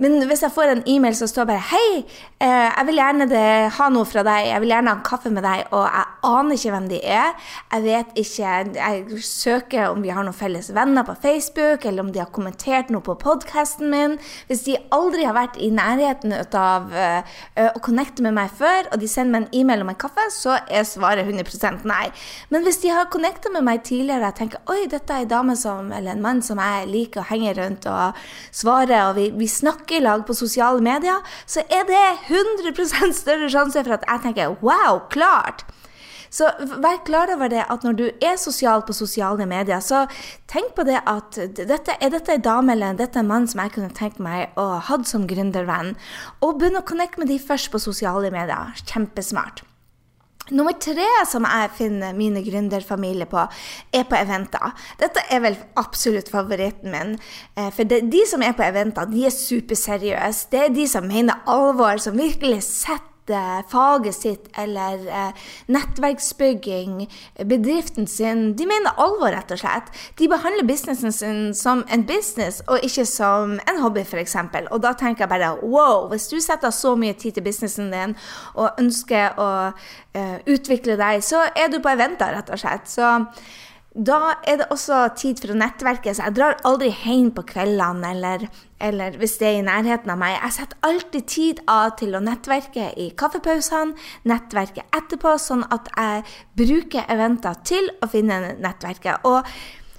Men 0.01 0.17
hvis 0.25 0.41
jeg 0.41 0.53
får 0.53 0.71
en 0.71 0.83
e-mail 0.89 1.13
som 1.17 1.29
står 1.29 1.45
bare 1.45 1.61
Hei, 1.71 2.01
eh, 2.41 2.69
jeg 2.71 2.85
vil 2.87 2.97
gjerne 2.97 3.27
det, 3.29 3.49
ha 3.75 3.89
noe 3.93 4.07
fra 4.09 4.23
deg, 4.25 4.47
jeg 4.49 4.63
vil 4.63 4.73
gjerne 4.73 4.89
ha 4.89 4.97
en 4.97 5.03
kaffe 5.05 5.29
med 5.33 5.45
deg, 5.45 5.67
og 5.69 5.83
jeg 5.85 6.07
aner 6.31 6.57
ikke 6.57 6.71
hvem 6.73 6.87
de 6.89 7.01
er. 7.05 7.35
Jeg 7.71 7.85
vet 7.85 8.17
ikke 8.17 8.53
Jeg 8.75 9.21
søker 9.25 9.91
om 9.91 10.01
vi 10.01 10.09
har 10.09 10.25
noen 10.25 10.37
felles 10.37 10.71
venner 10.73 11.05
på 11.05 11.13
Facebook, 11.21 11.85
eller 11.85 12.01
om 12.01 12.09
de 12.13 12.21
har 12.23 12.31
kommentert 12.33 12.89
noe 12.89 13.05
på 13.05 13.13
podkasten 13.21 13.91
min. 13.93 14.17
Hvis 14.49 14.65
de 14.65 14.79
aldri 14.95 15.27
har 15.27 15.37
vært 15.37 15.59
i 15.61 15.69
nærheten 15.73 16.33
av 16.33 16.89
uh, 16.89 17.21
å 17.69 17.81
connecte 17.83 18.25
med 18.25 18.33
meg 18.35 18.49
før, 18.57 18.89
og 18.91 19.01
de 19.01 19.09
sender 19.09 19.35
meg 19.35 19.45
en 19.45 19.61
e-mail 19.61 19.85
om 19.85 19.93
en 19.93 19.99
kaffe, 20.01 20.25
så 20.33 20.57
er 20.65 20.87
svaret 20.87 21.29
100% 21.29 21.85
nei. 21.89 22.07
Men 22.49 22.65
hvis 22.65 22.81
de 22.81 22.93
har 22.93 23.11
connecta 23.13 23.53
med 23.53 23.65
meg 23.67 23.85
tidligere, 23.85 24.23
og 24.23 24.29
jeg 24.31 24.39
tenker 24.41 24.73
oi, 24.73 24.89
dette 24.89 25.13
er 25.13 25.27
en 25.27 25.33
dame 25.35 25.57
som, 25.59 25.93
eller 25.93 26.15
en 26.15 26.25
mann 26.25 26.41
som 26.45 26.61
jeg 26.61 26.89
liker 26.89 27.21
å 27.21 27.29
henge 27.29 27.53
rundt 27.59 27.87
og 27.91 28.17
svare, 28.49 29.05
og 29.09 29.17
vi, 29.19 29.29
vi 29.37 29.49
snakker 29.51 29.90
snakke 29.91 29.99
i 29.99 30.03
lag 30.03 30.25
på 30.25 30.33
sosiale 30.33 30.81
medier, 30.81 31.21
så 31.45 31.61
er 31.69 31.85
det 31.85 31.99
100% 32.29 33.13
større 33.13 33.49
sjanse 33.49 33.83
for 33.83 33.93
at 33.93 34.05
jeg 34.07 34.21
tenker 34.23 34.55
wow, 34.61 35.07
klart! 35.09 35.65
Så 36.31 36.47
vær 36.79 37.03
klar 37.03 37.27
over 37.33 37.49
det 37.49 37.65
at 37.67 37.83
når 37.83 37.93
du 37.93 38.05
er 38.23 38.37
sosial 38.39 38.81
på 38.87 38.93
sosiale 38.93 39.45
medier, 39.45 39.81
så 39.81 40.07
tenk 40.47 40.71
på 40.77 40.85
det 40.87 41.01
at 41.05 41.35
dette, 41.35 41.91
er 41.99 42.09
dette 42.09 42.31
en 42.31 42.41
dame 42.41 42.71
eller 42.71 42.95
dette 42.95 43.19
en 43.19 43.27
mann 43.27 43.49
som 43.51 43.59
jeg 43.59 43.73
kunne 43.75 43.91
tenkt 43.91 44.17
meg 44.23 44.55
å 44.55 44.79
ha 44.79 45.01
som 45.03 45.27
gründervenn? 45.27 45.97
Og 46.39 46.55
begynn 46.61 46.79
å 46.79 46.87
connecte 46.87 47.19
med 47.19 47.27
de 47.27 47.35
først 47.35 47.73
på 47.73 47.83
sosiale 47.83 48.31
medier. 48.31 48.71
Kjempesmart. 48.87 49.65
Nummer 50.49 50.73
tre 50.81 51.05
som 51.29 51.45
jeg 51.45 51.69
finner 51.77 52.15
mine 52.17 52.41
gründerfamilier 52.43 53.29
på, 53.29 53.43
er 53.93 54.07
på 54.09 54.17
eventer. 54.17 54.73
Dette 54.99 55.23
er 55.29 55.43
vel 55.43 55.59
absolutt 55.79 56.31
favoritten 56.33 56.91
min. 56.91 57.13
Eh, 57.55 57.69
for 57.75 57.85
de 57.85 58.25
som 58.27 58.41
er 58.43 58.55
på 58.57 58.65
eventer, 58.65 59.05
de 59.11 59.27
er 59.29 59.35
superseriøse. 59.35 60.49
Det 60.51 60.65
er 60.65 60.75
de 60.75 60.87
som 60.89 61.07
mener 61.07 61.43
alvor, 61.45 62.01
som 62.01 62.17
virkelig 62.17 62.63
setter 62.67 63.10
faget 63.71 64.15
sitt 64.15 64.47
eller 64.57 65.05
eh, 65.07 65.31
nettverksbygging, 65.67 67.07
bedriften 67.45 68.07
sin. 68.07 68.55
De 68.57 68.65
mener 68.65 68.97
alvor, 68.97 69.31
rett 69.31 69.51
og 69.51 69.61
slett. 69.61 69.91
De 70.19 70.27
behandler 70.31 70.67
businessen 70.67 71.11
sin 71.11 71.53
som 71.55 71.85
en 71.91 72.05
business, 72.05 72.61
og 72.67 72.83
ikke 72.83 73.05
som 73.05 73.59
en 73.59 73.81
hobby, 73.81 74.01
f.eks. 74.01 74.35
Og 74.71 74.81
da 74.83 74.93
tenker 74.93 75.25
jeg 75.25 75.29
bare 75.29 75.55
wow, 75.61 76.07
hvis 76.09 76.27
du 76.27 76.39
setter 76.41 76.69
så 76.69 76.95
mye 76.95 77.13
tid 77.13 77.37
til 77.37 77.43
businessen 77.43 77.91
din 77.93 78.15
og 78.55 78.79
ønsker 78.79 79.37
å 79.39 79.49
eh, 80.13 80.37
utvikle 80.47 80.97
deg, 80.99 81.23
så 81.23 81.47
er 81.55 81.71
du 81.71 81.79
på 81.81 81.93
eventer, 81.93 82.35
rett 82.35 82.49
og 82.51 82.59
slett. 82.61 82.89
Så 82.89 83.19
da 83.91 84.37
er 84.47 84.61
det 84.61 84.69
også 84.71 85.01
tid 85.19 85.41
for 85.43 85.51
å 85.51 85.57
nettverke, 85.59 86.13
så 86.15 86.29
jeg 86.29 86.35
drar 86.37 86.55
aldri 86.67 86.93
hjem 87.03 87.33
på 87.35 87.43
kveldene 87.49 88.13
eller, 88.13 88.45
eller, 88.79 89.17
hvis 89.19 89.33
det 89.41 89.49
er 89.49 89.57
i 89.59 89.65
nærheten 89.67 90.13
av 90.13 90.21
meg. 90.21 90.37
Jeg 90.37 90.55
setter 90.55 90.87
alltid 90.87 91.25
tid 91.27 91.59
av 91.71 91.97
til 91.99 92.15
å 92.15 92.21
nettverke 92.23 92.93
i 92.95 93.09
kaffepausene, 93.19 93.97
nettverke 94.31 94.85
etterpå, 94.95 95.33
sånn 95.43 95.65
at 95.75 95.91
jeg 95.91 96.23
bruker 96.61 97.11
eventer 97.11 97.59
til 97.67 97.91
å 97.99 98.07
finne 98.13 98.55
nettverket. 98.63 99.27
Og 99.27 99.43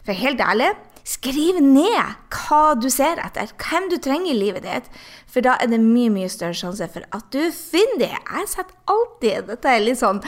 for 0.07 0.23
helt 0.23 0.41
ærlig, 0.41 0.71
skriv 1.05 1.61
ned 1.61 2.33
hva 2.33 2.63
du 2.81 2.89
ser 2.93 3.21
etter, 3.21 3.53
hvem 3.61 3.91
du 3.93 3.99
trenger 4.01 4.33
i 4.33 4.39
livet 4.39 4.65
ditt. 4.65 4.89
For 5.29 5.45
da 5.45 5.59
er 5.61 5.69
det 5.69 5.83
mye, 5.85 6.09
mye 6.15 6.33
større 6.33 6.57
sjanse 6.57 6.89
for 6.95 7.05
at 7.13 7.29
du 7.35 7.45
finner 7.53 8.07
det. 8.07 8.13
Jeg 8.17 8.51
setter 8.57 8.97
alltid 8.97 9.53
Dette 9.53 9.77
er 9.77 9.85
litt 9.85 10.01
sånn 10.01 10.25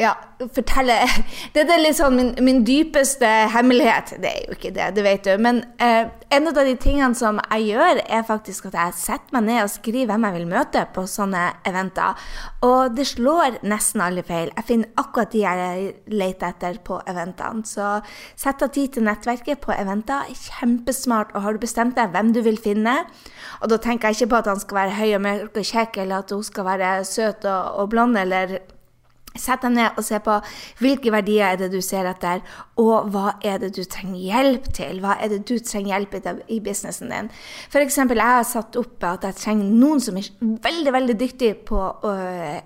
ja, 0.00 0.14
fortelle 0.54 0.96
Dette 1.54 1.76
er 1.76 1.92
sånn 1.96 2.16
min, 2.16 2.30
min, 2.44 2.62
dypeste 2.64 3.28
hemmelighet. 3.52 4.14
Det 4.22 4.30
er 4.30 4.46
jo 4.46 4.56
ikke 4.56 4.72
det, 4.76 4.88
det 4.96 5.04
vet 5.04 5.26
du. 5.26 5.32
Men 5.42 5.62
eh, 5.82 6.08
en 6.32 6.48
av 6.48 6.56
de 6.56 6.74
tingene 6.80 7.16
som 7.18 7.40
jeg 7.42 7.74
gjør, 7.74 8.00
er 8.06 8.26
faktisk 8.26 8.70
at 8.70 8.78
jeg 8.78 8.96
setter 9.00 9.36
meg 9.36 9.46
ned 9.48 9.62
og 9.64 9.72
skriver 9.72 10.10
hvem 10.12 10.26
jeg 10.28 10.36
vil 10.38 10.48
møte 10.50 10.84
på 10.94 11.04
sånne 11.10 11.44
eventer. 11.68 12.24
Og 12.66 12.96
det 12.96 13.06
slår 13.12 13.60
nesten 13.66 14.04
alle 14.04 14.24
feil. 14.26 14.52
Jeg 14.56 14.68
finner 14.70 15.02
akkurat 15.02 15.34
de 15.34 15.44
jeg 15.44 15.92
leter 16.12 16.54
etter 16.54 16.80
på 16.86 17.00
eventene. 17.10 17.66
Så 17.68 17.92
sett 18.38 18.64
av 18.64 18.72
tid 18.74 18.96
til 18.96 19.08
nettverket 19.08 19.62
på 19.64 19.74
eventer. 19.76 20.30
Kjempesmart. 20.60 21.34
Og 21.34 21.44
har 21.44 21.56
du 21.56 21.62
bestemt 21.62 21.98
deg 21.98 22.14
hvem 22.14 22.32
du 22.36 22.40
vil 22.46 22.60
finne, 22.60 23.02
og 23.60 23.70
da 23.72 23.76
tenker 23.82 24.08
jeg 24.08 24.20
ikke 24.20 24.32
på 24.32 24.40
at 24.40 24.48
han 24.50 24.60
skal 24.62 24.78
være 24.78 24.96
høy 24.96 25.08
og 25.18 25.24
mørk 25.24 25.58
og 25.60 25.66
kjekk, 25.66 26.00
eller 26.02 26.24
at 26.24 26.32
hun 26.32 26.44
skal 26.46 26.68
være 26.68 26.92
søt 27.08 27.44
og, 27.44 27.80
og 27.82 27.90
blond, 27.92 28.16
eller 28.20 28.60
Sett 29.38 29.62
deg 29.62 29.76
ned 29.76 29.98
og 29.98 30.02
se 30.02 30.18
på 30.24 30.36
hvilke 30.82 31.12
verdier 31.14 31.52
er 31.52 31.58
det 31.60 31.68
du 31.70 31.78
ser 31.84 32.08
etter, 32.10 32.40
og 32.82 33.10
hva 33.14 33.36
er 33.46 33.60
det 33.62 33.68
du 33.76 33.84
trenger 33.86 34.18
hjelp 34.18 34.64
til? 34.74 34.98
Hva 35.04 35.14
er 35.22 35.30
det 35.30 35.44
du 35.46 35.54
trenger 35.62 35.92
hjelp 35.92 36.16
til 36.24 36.40
i 36.50 36.58
businessen 36.64 37.12
din? 37.12 37.30
F.eks. 37.70 37.98
jeg 38.00 38.18
har 38.18 38.42
satt 38.48 38.78
opp 38.80 39.06
at 39.06 39.28
jeg 39.28 39.38
trenger 39.38 39.70
noen 39.70 40.02
som 40.02 40.18
er 40.18 40.26
veldig 40.40 40.94
veldig 40.96 41.16
dyktig 41.20 41.52
på 41.68 41.78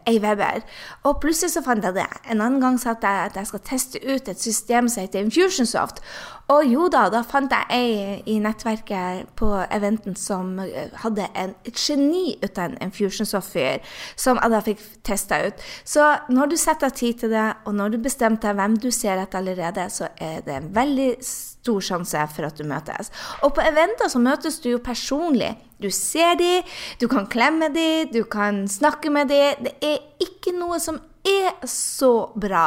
ei-weber. 0.08 0.64
Og 1.04 1.20
plutselig 1.20 1.52
så 1.52 1.64
fant 1.66 1.84
jeg 1.84 1.98
det. 1.98 2.08
En 2.32 2.40
annen 2.40 2.62
gang 2.62 2.80
satt 2.80 3.04
jeg 3.04 3.28
at 3.28 3.36
jeg 3.36 3.50
skal 3.52 3.64
teste 3.68 4.00
ut 4.00 4.32
et 4.32 4.40
system 4.40 4.88
som 4.88 5.04
heter 5.04 5.20
Infusionsoft. 5.20 6.00
Og 6.52 6.66
jo 6.68 6.88
da, 6.92 7.06
da 7.12 7.22
fant 7.24 7.52
jeg 7.52 7.64
ei 7.72 8.18
i 8.28 8.36
nettverket 8.42 9.30
på 9.38 9.48
eventen 9.72 10.16
som 10.18 10.58
hadde 11.00 11.28
en, 11.32 11.54
et 11.64 11.78
geni 11.80 12.34
ut 12.42 12.60
av 12.60 12.74
en 12.84 12.92
fusion 12.92 13.28
software 13.28 13.80
som 14.20 14.40
jeg 14.42 14.52
da 14.52 14.60
fikk 14.66 14.82
testa 15.06 15.40
ut. 15.46 15.64
Så 15.88 16.04
når 16.28 16.52
du 16.52 16.56
setter 16.60 16.90
av 16.90 16.98
tid 16.98 17.22
til 17.22 17.32
det, 17.32 17.46
og 17.64 17.78
når 17.78 17.94
du 17.94 17.98
bestemte 18.04 18.50
deg 18.50 18.60
hvem 18.60 18.76
du 18.82 18.90
ser 18.92 19.22
etter 19.22 19.40
allerede, 19.40 19.88
så 19.88 20.10
er 20.20 20.44
det 20.44 20.58
en 20.58 20.68
veldig 20.76 21.08
stor 21.24 21.80
sjanse 21.88 22.26
for 22.34 22.50
at 22.50 22.60
du 22.60 22.68
møtes. 22.68 23.08
Og 23.46 23.54
på 23.56 23.64
eventer 23.64 24.12
så 24.12 24.20
møtes 24.20 24.60
du 24.60 24.74
jo 24.74 24.82
personlig. 24.84 25.54
Du 25.80 25.88
ser 25.92 26.36
dem, 26.40 26.68
du 27.00 27.08
kan 27.08 27.26
klemme 27.30 27.72
dem, 27.72 28.12
du 28.12 28.20
kan 28.28 28.66
snakke 28.68 29.12
med 29.12 29.32
dem. 29.32 29.64
Det 29.64 29.78
er 29.80 30.00
ikke 30.20 30.52
noe 30.60 30.76
som 30.82 31.00
er 31.24 31.66
så 31.68 32.12
bra. 32.36 32.66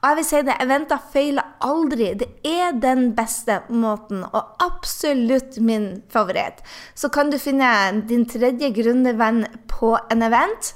Og 0.00 0.08
jeg 0.08 0.18
vil 0.18 0.28
si 0.30 0.42
det, 0.48 0.56
eventer 0.64 1.06
feiler 1.12 1.54
aldri. 1.64 2.10
Det 2.18 2.30
er 2.48 2.76
den 2.80 3.12
beste 3.18 3.60
måten, 3.68 4.24
og 4.24 4.64
absolutt 4.64 5.60
min 5.60 5.90
favoritt. 6.12 6.64
Så 6.94 7.12
kan 7.12 7.30
du 7.30 7.38
finne 7.38 7.70
din 8.08 8.26
tredje 8.28 8.72
gründervenn 8.74 9.44
på 9.70 9.96
en 10.10 10.26
event. 10.26 10.74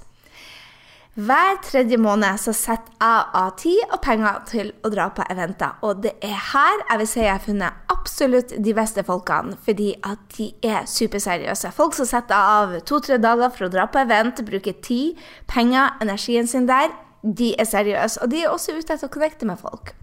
Hver 1.12 1.59
tredje 1.61 1.99
måned 2.01 2.41
så 2.41 2.55
setter 2.57 2.95
jeg 2.97 3.25
av 3.37 3.51
tid 3.61 3.81
og 3.93 3.99
penger 4.01 4.39
til 4.49 4.71
å 4.81 4.89
dra 4.95 5.11
på 5.12 5.27
eventer. 5.29 5.75
Og 5.85 6.01
det 6.01 6.15
er 6.25 6.39
her 6.55 6.79
jeg 6.87 7.01
vil 7.03 7.11
si 7.11 7.21
jeg 7.21 7.35
har 7.35 7.45
funnet 7.45 7.93
absolutt 7.93 8.55
de 8.65 8.73
beste 8.73 9.05
folkene, 9.05 9.59
fordi 9.61 9.91
at 10.09 10.23
de 10.39 10.49
er 10.65 10.89
superseriøse. 10.89 11.75
Folk 11.77 11.99
som 11.99 12.09
setter 12.09 12.33
av 12.33 12.79
to-tre 12.89 13.21
dager 13.21 13.53
for 13.53 13.69
å 13.69 13.73
dra 13.75 13.85
på 13.93 14.01
event, 14.01 14.41
bruker 14.49 14.81
tid, 14.81 15.21
penger, 15.53 15.99
energien 16.01 16.49
sin 16.49 16.65
der 16.71 16.89
de 17.23 17.52
er 17.59 17.69
seriøse. 17.69 18.23
Og 18.23 18.31
de 18.31 18.43
er 18.43 18.52
også 18.52 18.76
ute 18.76 18.95
etter 18.95 19.09
å 19.09 19.12
connecte 19.12 19.49
med 19.49 19.61
folk. 19.62 19.95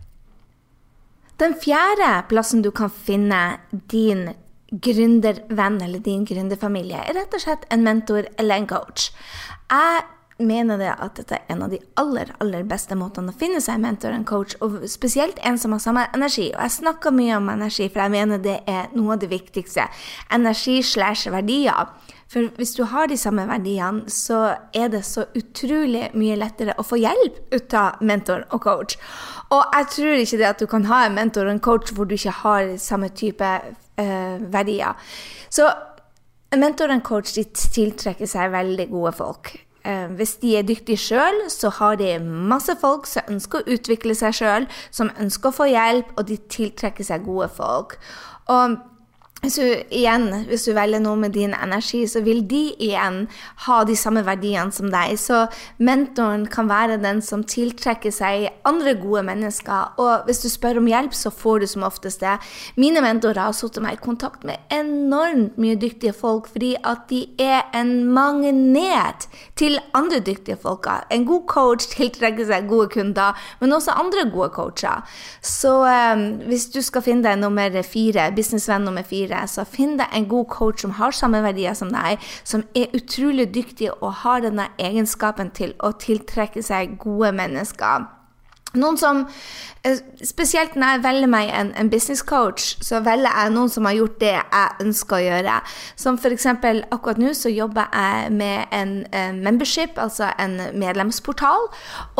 Den 1.39 1.55
fjerde 1.55 2.11
plassen 2.27 2.63
du 2.63 2.71
kan 2.75 2.91
finne 2.91 3.59
din 3.91 4.31
gründervenn 4.69 5.79
eller 5.81 6.01
din 6.03 6.25
gründerfamilie, 6.27 6.99
er 6.99 7.15
rett 7.17 7.33
og 7.33 7.41
slett 7.41 7.63
en 7.73 7.83
mentor 7.85 8.27
eller 8.37 8.59
en 8.59 8.67
coach. 8.69 9.09
Jeg 9.71 10.03
mener 10.39 10.79
det 10.79 10.91
at 10.95 11.17
dette 11.19 11.35
er 11.35 11.53
en 11.53 11.63
av 11.65 11.73
de 11.73 11.79
aller 11.99 12.31
aller 12.39 12.63
beste 12.67 12.95
måtene 12.97 13.33
å 13.33 13.39
finne 13.39 13.61
seg 13.63 13.77
en 13.77 13.87
mentor 13.87 14.15
en 14.15 14.27
coach, 14.27 14.55
og 14.63 14.81
spesielt 14.89 15.39
en 15.45 15.59
som 15.59 15.75
har 15.75 15.83
samme 15.83 16.05
energi. 16.15 16.49
Og 16.53 16.61
jeg 16.63 16.77
snakker 16.79 17.15
mye 17.15 17.37
om 17.37 17.49
energi, 17.51 17.89
for 17.89 18.05
jeg 18.05 18.15
mener 18.15 18.43
det 18.43 18.59
er 18.69 18.87
noe 18.95 19.15
av 19.15 19.23
det 19.23 19.31
viktigste. 19.33 19.89
Energi 20.35 20.79
slash 20.85 21.31
verdier. 21.31 21.91
For 22.29 22.45
hvis 22.59 22.75
du 22.77 22.83
har 22.85 23.09
de 23.09 23.17
samme 23.17 23.47
verdiene, 23.49 24.05
så 24.13 24.53
er 24.77 24.91
det 24.93 25.01
så 25.07 25.25
utrolig 25.37 26.11
mye 26.13 26.37
lettere 26.37 26.75
å 26.77 26.85
få 26.85 26.99
hjelp 27.01 27.39
ut 27.55 27.73
av 27.73 28.03
mentor 28.05 28.45
og 28.53 28.61
coach. 28.63 28.99
Og 29.49 29.63
jeg 29.73 29.87
tror 29.95 30.21
ikke 30.21 30.37
det 30.37 30.49
at 30.51 30.61
du 30.61 30.67
kan 30.69 30.85
ha 30.91 31.03
en 31.05 31.17
mentor 31.17 31.47
og 31.47 31.55
en 31.55 31.63
coach 31.63 31.93
hvor 31.97 32.05
du 32.05 32.13
ikke 32.13 32.35
har 32.43 32.75
samme 32.81 33.09
type 33.17 33.49
uh, 33.49 34.35
verdier. 34.53 34.93
Så 35.49 35.65
en 36.53 36.61
mentor 36.61 36.91
og 36.91 36.99
en 36.99 37.07
coach 37.09 37.33
de 37.33 37.47
tiltrekker 37.49 38.29
seg 38.29 38.53
veldig 38.53 38.87
gode 38.93 39.15
folk. 39.17 39.51
Uh, 39.89 40.05
hvis 40.19 40.35
de 40.43 40.53
er 40.57 40.67
dyktige 40.67 40.99
sjøl, 41.01 41.39
så 41.49 41.71
har 41.79 41.97
de 41.97 42.11
masse 42.21 42.75
folk 42.81 43.07
som 43.09 43.31
ønsker 43.31 43.63
å 43.63 43.75
utvikle 43.75 44.13
seg 44.17 44.35
sjøl, 44.37 44.67
som 44.93 45.09
ønsker 45.17 45.49
å 45.49 45.57
få 45.61 45.69
hjelp, 45.71 46.11
og 46.17 46.27
de 46.29 46.37
tiltrekker 46.51 47.07
seg 47.07 47.25
gode 47.25 47.49
folk. 47.55 47.97
Og 48.53 48.77
hvis 49.39 49.55
du, 49.55 49.67
igjen, 49.95 50.25
hvis 50.49 50.65
du 50.67 50.73
velger 50.75 50.99
noe 50.99 51.15
med 51.19 51.31
din 51.31 51.53
energi, 51.55 52.01
så 52.11 52.19
vil 52.25 52.41
de 52.49 52.73
igjen 52.75 53.21
ha 53.65 53.77
de 53.87 53.95
samme 53.95 54.25
verdiene 54.27 54.73
som 54.75 54.89
deg. 54.91 55.13
Så 55.15 55.45
mentoren 55.79 56.43
kan 56.51 56.67
være 56.67 56.97
den 56.99 57.21
som 57.23 57.45
tiltrekker 57.47 58.11
seg 58.11 58.49
andre 58.67 58.97
gode 58.99 59.23
mennesker. 59.29 59.95
Og 60.03 60.27
hvis 60.27 60.43
du 60.43 60.49
spør 60.51 60.81
om 60.81 60.89
hjelp, 60.91 61.15
så 61.15 61.31
får 61.31 61.63
du 61.63 61.67
som 61.71 61.85
oftest 61.87 62.19
det. 62.25 62.35
Mine 62.75 62.99
mentorer 63.05 63.45
har 63.45 63.55
satt 63.55 63.79
meg 63.79 63.95
i 63.95 64.01
kontakt 64.03 64.43
med 64.43 64.59
enormt 64.75 65.55
mye 65.61 65.79
dyktige 65.79 66.11
folk 66.15 66.49
fordi 66.49 66.73
at 66.83 67.07
de 67.07 67.21
er 67.39 67.69
en 67.77 67.93
magnet 68.11 69.27
til 69.59 69.79
andre 69.95 70.19
dyktige 70.19 70.59
folker. 70.59 71.07
En 71.15 71.23
god 71.27 71.47
coach 71.47 71.87
tiltrekker 71.95 72.49
seg 72.49 72.67
gode 72.67 72.91
kunder, 72.91 73.39
men 73.63 73.75
også 73.75 73.95
andre 73.95 74.27
gode 74.33 74.51
coacher. 74.57 75.07
Så 75.39 75.77
um, 75.87 76.27
hvis 76.51 76.67
du 76.75 76.81
skal 76.83 77.07
finne 77.07 77.23
deg 77.23 77.39
nummer 77.39 77.79
fire, 77.87 78.29
businessvenn 78.35 78.83
nummer 78.83 79.07
fire, 79.07 79.28
så 79.49 79.65
finn 79.67 79.97
deg 79.99 80.13
en 80.13 80.29
god 80.29 80.47
coach 80.51 80.81
som 80.81 80.95
har 80.99 81.15
samme 81.15 81.41
verdier 81.45 81.77
som 81.77 81.91
deg, 81.93 82.21
som 82.43 82.65
er 82.75 82.93
utrolig 82.97 83.49
dyktig 83.55 83.91
og 84.01 84.21
har 84.23 84.45
denne 84.45 84.69
egenskapen 84.77 85.51
til 85.55 85.75
å 85.79 85.93
tiltrekke 85.99 86.63
seg 86.65 86.97
gode 87.01 87.31
mennesker. 87.37 88.18
Noen 88.77 88.97
som 89.01 89.23
eh, 89.81 89.97
Spesielt 90.21 90.75
når 90.77 90.91
jeg 90.91 91.03
velger 91.03 91.29
meg 91.31 91.49
en, 91.55 91.71
en 91.79 91.89
business 91.89 92.21
coach, 92.21 92.75
så 92.85 92.99
velger 93.01 93.33
jeg 93.33 93.53
noen 93.55 93.71
som 93.71 93.87
har 93.87 93.95
gjort 93.97 94.19
det 94.21 94.33
jeg 94.35 94.83
ønsker 94.83 95.15
å 95.17 95.21
gjøre. 95.23 95.55
Som 95.97 96.19
f.eks. 96.19 96.45
akkurat 96.91 97.21
nå 97.21 97.33
så 97.37 97.49
jobber 97.49 97.87
jeg 97.89 98.33
med 98.35 98.75
en, 98.75 98.93
en 99.15 99.39
membership, 99.45 99.97
altså 99.97 100.29
en 100.37 100.59
medlemsportal. 100.77 101.69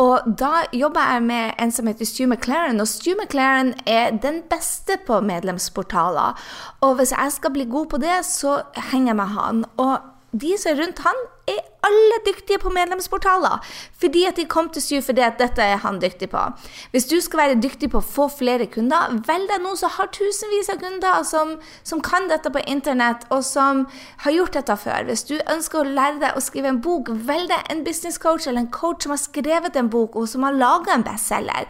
Og 0.02 0.30
da 0.40 0.64
jobber 0.74 1.12
jeg 1.14 1.26
med 1.28 1.60
en 1.62 1.74
som 1.76 1.90
heter 1.90 2.08
Stu 2.08 2.24
McLaren, 2.26 2.80
og 2.82 2.88
Stu 2.88 3.12
McLaren 3.14 3.74
er 3.86 4.16
den 4.16 4.42
beste 4.50 4.98
på 5.06 5.20
medlemsportaler. 5.20 6.40
Og 6.80 6.96
hvis 6.98 7.14
jeg 7.14 7.36
skal 7.36 7.54
bli 7.54 7.68
god 7.70 7.92
på 7.92 8.00
det, 8.02 8.22
så 8.26 8.62
henger 8.90 9.12
jeg 9.12 9.20
med 9.20 9.36
han. 9.36 9.64
Og 9.76 9.98
de 10.32 10.54
som 10.58 10.72
er 10.72 10.82
rundt 10.82 11.00
han, 11.02 11.20
er 11.50 11.58
alle 11.82 12.18
dyktige 12.26 12.60
på 12.62 12.70
medlemsportaler. 12.70 13.64
Fordi 14.00 14.24
at 14.28 14.36
de 14.38 14.44
kom 14.50 14.68
til 14.70 14.82
Stu 14.82 15.00
fordi 15.02 15.24
at 15.26 15.40
dette 15.40 15.62
er 15.62 15.80
han 15.82 15.98
dyktig 16.02 16.28
på. 16.30 16.42
Hvis 16.92 17.08
du 17.10 17.16
skal 17.20 17.42
være 17.42 17.60
dyktig 17.62 17.90
på 17.90 17.98
å 17.98 18.06
få 18.06 18.28
flere 18.30 18.68
kunder, 18.70 19.16
velg 19.26 19.48
deg 19.50 19.64
noen 19.64 19.78
som 19.80 19.90
har 19.96 20.12
tusenvis 20.14 20.70
av 20.70 20.82
kunder, 20.82 21.24
som, 21.26 21.56
som, 21.82 22.02
kan 22.04 22.28
dette 22.30 22.52
på 22.52 22.62
internett, 22.66 23.26
og 23.30 23.42
som 23.46 23.86
har 24.24 24.36
gjort 24.36 24.60
dette 24.60 24.76
før. 24.84 25.08
Hvis 25.08 25.26
du 25.30 25.36
ønsker 25.40 25.82
å 25.82 25.96
lære 25.98 26.20
deg 26.22 26.36
å 26.38 26.44
skrive 26.44 26.70
en 26.70 26.82
bok, 26.84 27.10
velg 27.10 27.50
deg 27.50 27.72
en 27.72 27.82
business 27.86 28.20
coach 28.20 28.46
eller 28.46 28.66
en 28.66 28.72
coach 28.74 29.06
som 29.06 29.16
har 29.16 29.24
skrevet 29.24 29.76
en 29.76 29.90
bok, 29.90 30.14
og 30.14 30.30
som 30.30 30.46
har 30.46 30.56
laga 30.56 30.94
en 30.94 31.06
bestselger. 31.06 31.66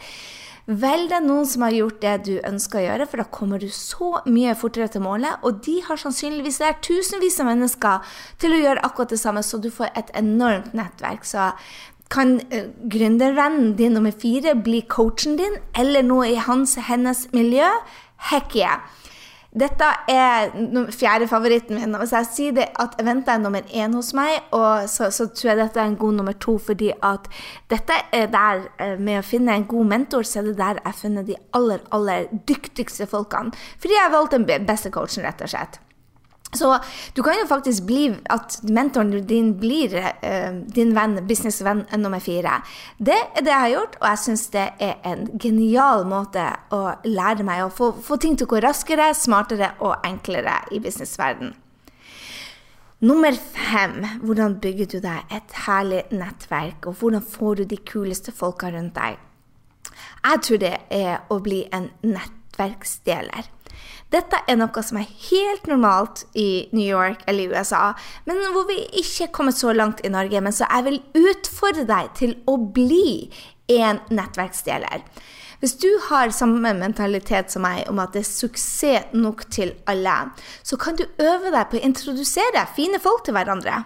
Velg 0.71 1.09
deg 1.11 1.25
noen 1.27 1.47
som 1.51 1.65
har 1.67 1.75
gjort 1.75 1.97
det 2.03 2.13
du 2.29 2.35
ønsker 2.47 2.79
å 2.79 2.83
gjøre, 2.85 3.07
for 3.11 3.19
da 3.19 3.27
kommer 3.35 3.59
du 3.59 3.67
så 3.75 4.11
mye 4.31 4.55
fortere 4.55 4.87
til 4.93 5.03
målet. 5.03 5.41
Og 5.43 5.59
de 5.67 5.81
har 5.83 5.99
sannsynligvis 5.99 6.61
lært 6.63 6.85
tusenvis 6.87 7.41
av 7.43 7.49
mennesker 7.51 8.13
til 8.39 8.55
å 8.55 8.61
gjøre 8.61 8.85
akkurat 8.87 9.11
det 9.11 9.19
samme, 9.19 9.43
så 9.43 9.59
du 9.59 9.67
får 9.75 9.91
et 9.99 10.13
enormt 10.21 10.71
nettverk. 10.79 11.27
Så 11.27 11.51
kan 12.11 12.37
uh, 12.55 12.71
gründervennen 12.93 13.75
din 13.79 13.99
nummer 13.99 14.15
fire 14.15 14.55
bli 14.55 14.85
coachen 14.87 15.35
din, 15.41 15.59
eller 15.75 16.07
noe 16.07 16.31
i 16.31 16.39
hans, 16.39 16.77
hennes 16.87 17.27
miljø? 17.35 17.67
Heck 18.31 18.55
yeah! 18.55 18.87
Dette 19.51 19.87
er 20.07 20.53
fjerde 20.95 21.27
favoritten 21.27 21.75
min. 21.75 21.97
Hvis 21.99 22.13
jeg 22.15 22.29
sier 22.29 22.53
det 22.55 22.69
at 22.79 22.95
eventet 23.03 23.33
er 23.35 23.41
nummer 23.43 23.67
én 23.75 23.97
hos 23.99 24.13
meg, 24.15 24.37
så, 24.87 25.09
så, 25.11 25.27
tror 25.27 25.51
jeg 25.51 25.59
dette 25.59 25.83
er 25.83 25.91
en 25.91 25.99
god 25.99 26.21
nummer 26.21 26.37
to, 26.39 26.55
fordi 26.63 26.93
at 27.03 27.27
dette 27.73 27.99
er 28.15 28.31
der 28.31 28.69
eh, 28.79 28.95
Med 29.01 29.19
å 29.19 29.27
finne 29.27 29.57
en 29.59 29.67
god 29.67 29.91
mentor, 29.91 30.23
så 30.23 30.39
er 30.39 30.51
det 30.53 30.59
der 30.61 30.79
jeg 30.79 30.87
har 30.87 30.99
funnet 31.03 31.27
de 31.27 31.39
aller, 31.59 31.83
aller 31.91 32.31
dyktigste 32.47 33.11
folkene. 33.11 33.51
Fordi 33.83 33.97
jeg 33.97 34.07
har 34.07 34.15
valgt 34.15 34.39
den 34.39 34.47
beste 34.47 34.95
coachen, 34.95 35.27
rett 35.27 35.43
og 35.43 35.51
slett. 35.51 35.81
Så 36.53 36.73
du 37.15 37.23
kan 37.23 37.39
jo 37.39 37.47
faktisk 37.47 37.85
bli 37.87 38.09
at 38.31 38.57
mentoren 38.67 39.13
din 39.27 39.53
blir 39.61 39.95
uh, 39.95 40.51
din 40.75 40.91
venn, 40.97 41.21
businessvenn 41.29 41.85
nummer 42.03 42.19
fire. 42.19 42.59
Det 42.99 43.15
er 43.15 43.45
det 43.47 43.53
jeg 43.53 43.65
har 43.65 43.75
gjort, 43.77 43.97
og 44.01 44.07
jeg 44.09 44.23
syns 44.25 44.47
det 44.57 44.67
er 44.83 44.97
en 45.07 45.27
genial 45.39 46.03
måte 46.11 46.49
å 46.75 46.83
lære 47.07 47.47
meg 47.47 47.63
å 47.65 47.71
få, 47.71 47.93
få 48.03 48.19
ting 48.19 48.35
til 48.35 48.49
å 48.49 48.55
gå 48.55 48.63
raskere, 48.67 49.13
smartere 49.15 49.77
og 49.79 50.03
enklere 50.07 50.59
i 50.75 50.83
businessverdenen. 50.83 51.55
Nummer 53.01 53.33
fem 53.33 54.03
hvordan 54.21 54.59
bygger 54.61 54.89
du 54.93 54.99
deg 55.01 55.31
et 55.33 55.55
herlig 55.65 56.03
nettverk, 56.13 56.85
og 56.91 56.99
hvordan 57.01 57.23
får 57.25 57.63
du 57.63 57.65
de 57.71 57.79
kuleste 57.89 58.35
folka 58.37 58.69
rundt 58.75 58.99
deg? 58.99 59.17
Jeg 60.21 60.43
tror 60.45 60.61
det 60.61 60.75
er 60.93 61.23
å 61.33 61.39
bli 61.41 61.63
en 61.73 61.89
nettverksdeler. 62.05 63.49
Dette 64.11 64.41
er 64.51 64.59
noe 64.59 64.83
som 64.83 64.99
er 64.99 65.11
helt 65.31 65.69
normalt 65.71 66.25
i 66.35 66.67
New 66.75 66.87
York 66.87 67.23
eller 67.31 67.53
USA, 67.55 67.93
men 68.27 68.41
hvor 68.55 68.67
vi 68.67 68.81
ikke 68.99 69.29
er 69.29 69.35
kommet 69.35 69.59
så 69.59 69.75
langt 69.77 70.03
i 70.03 70.11
Norge. 70.11 70.41
Men 70.43 70.55
så 70.55 70.67
jeg 70.67 70.87
vil 70.89 71.03
utfordre 71.31 71.87
deg 71.87 72.11
til 72.19 72.35
å 72.51 72.57
bli 72.59 73.31
en 73.71 74.03
nettverksdeler. 74.11 75.05
Hvis 75.61 75.77
du 75.77 75.89
har 76.09 76.33
samme 76.33 76.73
mentalitet 76.75 77.53
som 77.53 77.63
meg 77.67 77.85
om 77.91 78.01
at 78.01 78.15
det 78.17 78.25
er 78.25 78.31
suksess 78.31 79.13
nok 79.13 79.45
til 79.53 79.75
alle, 79.91 80.17
så 80.65 80.79
kan 80.81 80.97
du 80.97 81.05
øve 81.21 81.53
deg 81.53 81.69
på 81.69 81.79
å 81.79 81.85
introdusere 81.85 82.65
fine 82.75 82.99
folk 83.03 83.27
til 83.27 83.37
hverandre. 83.37 83.83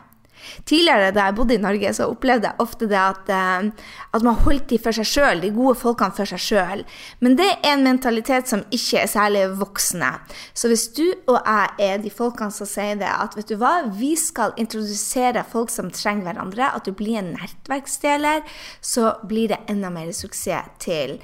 Tidligere 0.68 1.12
da 1.14 1.28
jeg 1.28 1.36
bodde 1.38 1.56
i 1.56 1.62
Norge, 1.62 1.92
så 1.96 2.08
opplevde 2.10 2.50
jeg 2.50 2.64
ofte 2.64 2.88
det 2.90 3.00
at, 3.00 3.30
eh, 3.32 3.70
at 4.14 4.26
man 4.26 4.40
holdt 4.44 4.68
de 4.72 4.78
for 4.82 4.96
seg 4.96 5.08
sjøl, 5.08 5.42
de 5.42 5.52
gode 5.54 5.76
folkene 5.80 6.16
for 6.16 6.28
seg 6.28 6.42
sjøl. 6.42 6.84
Men 7.24 7.38
det 7.38 7.48
er 7.52 7.72
en 7.74 7.86
mentalitet 7.86 8.50
som 8.50 8.64
ikke 8.74 9.02
er 9.02 9.10
særlig 9.10 9.46
voksne. 9.60 10.10
Så 10.54 10.70
hvis 10.70 10.88
du 10.96 11.04
og 11.30 11.38
jeg 11.40 11.88
er 11.88 12.02
de 12.02 12.12
folkene 12.12 12.54
som 12.54 12.68
sier 12.68 12.98
det, 13.00 13.10
at 13.10 13.36
vet 13.38 13.50
du 13.50 13.56
hva, 13.60 13.74
vi 13.94 14.14
skal 14.18 14.54
introdusere 14.60 15.44
folk 15.48 15.72
som 15.72 15.92
trenger 15.94 16.30
hverandre, 16.30 16.70
at 16.74 16.86
du 16.86 16.94
blir 16.96 17.20
en 17.20 17.34
nettverksdeler, 17.38 18.44
så 18.84 19.14
blir 19.28 19.52
det 19.52 19.62
enda 19.70 19.90
mer 19.92 20.12
suksess 20.14 20.76
til 20.82 21.18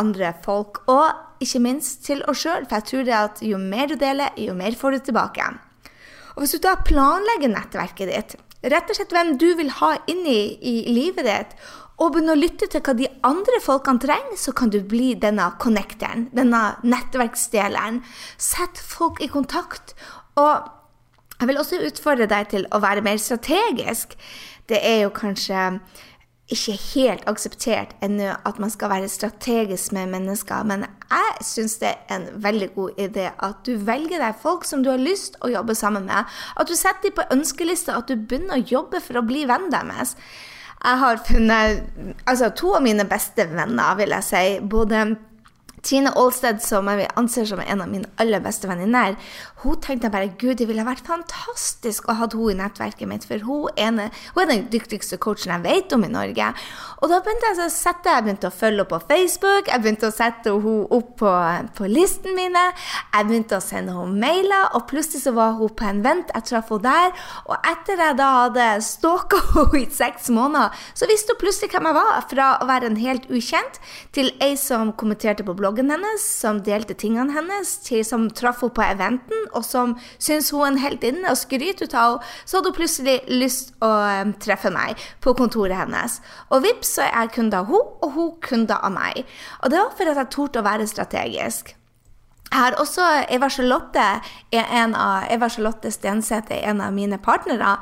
andre 0.00 0.32
folk. 0.44 0.82
Og 0.92 1.42
ikke 1.42 1.62
minst 1.64 2.04
til 2.06 2.22
oss 2.30 2.44
sjøl, 2.44 2.66
for 2.66 2.78
jeg 2.78 2.88
tror 2.90 3.06
det 3.08 3.16
at 3.18 3.44
jo 3.44 3.60
mer 3.60 3.90
du 3.90 3.96
deler, 4.00 4.34
jo 4.40 4.56
mer 4.56 4.76
får 4.78 4.96
du 4.96 5.06
tilbake. 5.08 5.48
Og 6.36 6.44
hvis 6.44 6.56
du 6.56 6.60
da 6.64 6.74
planlegger 6.84 7.52
nettverket 7.52 8.12
ditt, 8.12 8.36
rett 8.62 8.90
og 8.90 8.98
slett 8.98 9.12
hvem 9.14 9.34
du 9.40 9.48
vil 9.58 9.72
ha 9.80 9.96
inn 10.10 10.24
i, 10.28 10.40
i 10.60 10.76
livet 10.92 11.28
ditt, 11.28 11.58
og 11.96 12.12
begynne 12.12 12.34
å 12.34 12.38
lytte 12.38 12.68
til 12.68 12.82
hva 12.84 12.92
de 12.96 13.08
andre 13.24 13.60
folkene 13.64 14.02
trenger, 14.02 14.36
så 14.36 14.52
kan 14.56 14.72
du 14.72 14.82
bli 14.84 15.14
denne 15.20 15.48
connecteren, 15.62 16.26
denne 16.36 16.76
nettverksdeleren. 16.84 18.02
Sett 18.36 18.76
folk 18.76 19.22
i 19.24 19.30
kontakt. 19.32 19.94
Og 20.36 20.68
jeg 21.40 21.48
vil 21.48 21.60
også 21.60 21.80
utfordre 21.88 22.28
deg 22.28 22.50
til 22.52 22.68
å 22.68 22.82
være 22.84 23.04
mer 23.04 23.20
strategisk. 23.20 24.12
Det 24.68 24.82
er 24.84 25.06
jo 25.06 25.14
kanskje 25.16 25.78
ikke 26.46 26.76
helt 26.94 27.24
akseptert 27.26 27.96
ennå 28.06 28.28
at 28.46 28.58
man 28.62 28.70
skal 28.70 28.92
være 28.92 29.08
strategisk 29.10 29.92
med 29.96 30.12
mennesker, 30.12 30.62
men 30.62 30.84
jeg 31.10 31.46
syns 31.46 31.78
det 31.82 31.90
er 31.90 32.20
en 32.20 32.26
veldig 32.42 32.68
god 32.74 33.00
idé 33.02 33.28
at 33.42 33.62
du 33.66 33.72
velger 33.86 34.22
deg 34.22 34.38
folk 34.42 34.66
som 34.66 34.84
du 34.84 34.92
har 34.92 35.02
lyst 35.02 35.40
å 35.42 35.50
jobbe 35.50 35.74
sammen 35.74 36.06
med. 36.06 36.30
At 36.54 36.70
du 36.70 36.76
setter 36.78 37.08
dem 37.08 37.16
på 37.18 37.26
ønskelista, 37.34 37.98
at 37.98 38.06
du 38.06 38.14
begynner 38.14 38.60
å 38.60 38.68
jobbe 38.70 39.02
for 39.02 39.18
å 39.18 39.26
bli 39.26 39.42
vennen 39.48 39.74
deres. 39.74 40.14
Jeg 40.76 41.00
har 41.00 41.22
funnet 41.26 41.82
altså, 42.28 42.52
to 42.54 42.76
av 42.78 42.84
mine 42.84 43.06
beste 43.10 43.48
venner, 43.50 43.96
vil 43.98 44.14
jeg 44.14 44.26
si. 44.26 44.44
både 44.60 45.02
Tine 45.86 46.10
Aalsted, 46.18 46.58
som 46.64 46.88
jeg 46.90 47.06
anser 47.14 47.46
som 47.46 47.60
en 47.62 47.82
av 47.84 47.90
mine 47.90 48.08
aller 48.18 48.42
beste 48.42 48.66
venninner, 48.66 49.14
hun 49.62 49.78
tenkte 49.82 50.10
bare 50.10 50.32
gud, 50.38 50.56
det 50.58 50.66
ville 50.66 50.84
vært 50.86 51.06
fantastisk 51.06 52.08
å 52.10 52.16
ha 52.18 52.26
henne 52.26 52.52
i 52.52 52.56
nettverket 52.58 53.06
mitt, 53.06 53.26
for 53.28 53.42
hun 53.46 53.70
er, 53.78 54.10
hun 54.34 54.42
er, 54.42 54.48
den 54.50 54.64
dyktigste 54.72 55.18
coachen 55.22 55.52
jeg 55.54 55.62
vet 55.62 55.94
om 55.94 56.04
i 56.06 56.10
Norge. 56.10 56.48
Og 57.02 57.10
da 57.12 57.20
begynte 57.22 57.52
jeg 57.52 57.60
å 57.64 57.68
sette, 57.70 58.10
jeg 58.10 58.26
begynte 58.26 58.50
å 58.50 58.54
følge 58.54 58.82
henne 58.82 58.90
på 58.90 59.00
Facebook, 59.06 59.70
jeg 59.70 59.84
begynte 59.84 60.10
å 60.10 60.14
sette 60.14 60.54
henne 60.54 60.74
opp 60.96 61.12
på, 61.22 61.32
på 61.78 61.90
listen 61.90 62.34
mine, 62.34 62.64
jeg 63.14 63.28
begynte 63.30 63.60
å 63.60 63.64
sende 63.64 63.94
henne 63.94 64.18
mailer, 64.22 64.72
og 64.74 64.88
plutselig 64.90 65.22
så 65.22 65.34
var 65.36 65.54
hun 65.60 65.70
på 65.78 65.86
en 65.86 66.02
vent, 66.02 66.34
jeg 66.34 66.48
traff 66.50 66.74
henne 66.74 66.86
der, 66.88 67.24
og 67.46 67.70
etter 67.72 68.04
jeg 68.06 68.18
da 68.18 68.32
hadde 68.40 68.68
stalka 68.86 69.42
henne 69.54 69.84
i 69.84 69.86
seks 69.94 70.32
måneder, 70.34 70.74
så 70.98 71.10
visste 71.10 71.36
hun 71.36 71.42
plutselig 71.44 71.70
hvem 71.74 71.90
jeg 71.92 71.98
var, 72.00 72.12
fra 72.30 72.50
å 72.58 72.70
være 72.70 72.90
en 72.90 73.00
helt 73.00 73.30
ukjent 73.30 73.80
til 74.16 74.32
ei 74.42 74.54
som 74.60 74.90
kommenterte 74.98 75.46
på 75.46 75.54
bloggen 75.54 75.75
bloggen 75.76 75.90
hennes, 75.90 76.24
som 76.40 76.62
delte 76.64 76.94
tingene 76.96 77.34
hennes, 77.34 77.78
til, 77.84 78.04
som 78.04 78.30
traff 78.30 78.62
henne 78.62 78.74
på 78.74 78.82
eventen, 78.82 79.46
og 79.52 79.64
som 79.64 79.96
syntes 80.18 80.50
hun 80.50 80.62
er 80.62 80.72
en 80.72 80.80
heltinne 80.80 81.30
og 81.30 81.36
skryter 81.36 81.86
ut 81.86 81.94
av 81.94 82.16
henne, 82.16 82.34
så 82.46 82.58
hadde 82.58 82.72
hun 82.72 82.78
plutselig 82.78 83.16
lyst 83.28 83.74
å 83.84 83.90
um, 84.24 84.32
treffe 84.40 84.72
meg 84.72 84.96
på 85.20 85.34
kontoret 85.36 85.76
hennes. 85.76 86.20
Og 86.50 86.64
vips, 86.64 86.96
så 86.96 87.04
er 87.06 87.12
jeg 87.12 87.34
kunde 87.36 87.60
av 87.60 87.68
henne, 87.68 87.96
og 88.02 88.16
hun 88.16 88.30
kunde 88.40 88.76
av 88.76 88.94
meg. 88.94 89.26
Og 89.62 89.72
det 89.72 89.82
var 89.82 89.96
fordi 89.98 90.16
jeg 90.16 90.32
torde 90.32 90.62
å 90.62 90.66
være 90.66 90.88
strategisk. 90.88 91.75
Jeg 92.46 92.62
har 92.62 92.76
også 92.78 93.02
Eva 93.30 93.48
Charlotte, 93.48 94.04
en 94.52 94.94
av, 94.94 95.26
Eva 95.30 95.48
Charlotte 95.48 95.90
Stenseth 95.90 96.54
er 96.54 96.70
en 96.70 96.80
av 96.80 96.92
mine 96.94 97.18
partnere. 97.18 97.72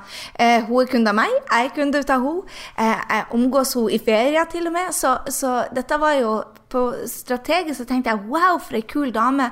Eh, 0.41 0.65
hun 0.65 0.81
er 0.81 0.89
kunde 0.91 1.13
av 1.13 1.19
meg, 1.19 1.35
jeg 1.51 1.69
er 1.69 1.75
kunde 1.77 2.01
av 2.01 2.25
henne. 2.25 2.57
Eh, 2.79 3.03
jeg 3.11 3.27
omgås 3.37 3.75
henne 3.77 3.93
i 3.93 4.01
ferie 4.01 4.47
til 4.51 4.67
og 4.67 4.73
med. 4.73 4.91
Så, 4.97 5.19
så, 5.29 5.53
dette 5.77 6.01
var 6.01 6.17
jo 6.19 6.33
på 6.73 6.87
strategisk 7.07 7.79
så 7.79 7.87
tenkte 7.87 8.11
jeg 8.11 8.25
wow, 8.27 8.59
for 8.59 8.79
ei 8.79 8.83
kul 8.89 9.13
dame. 9.15 9.51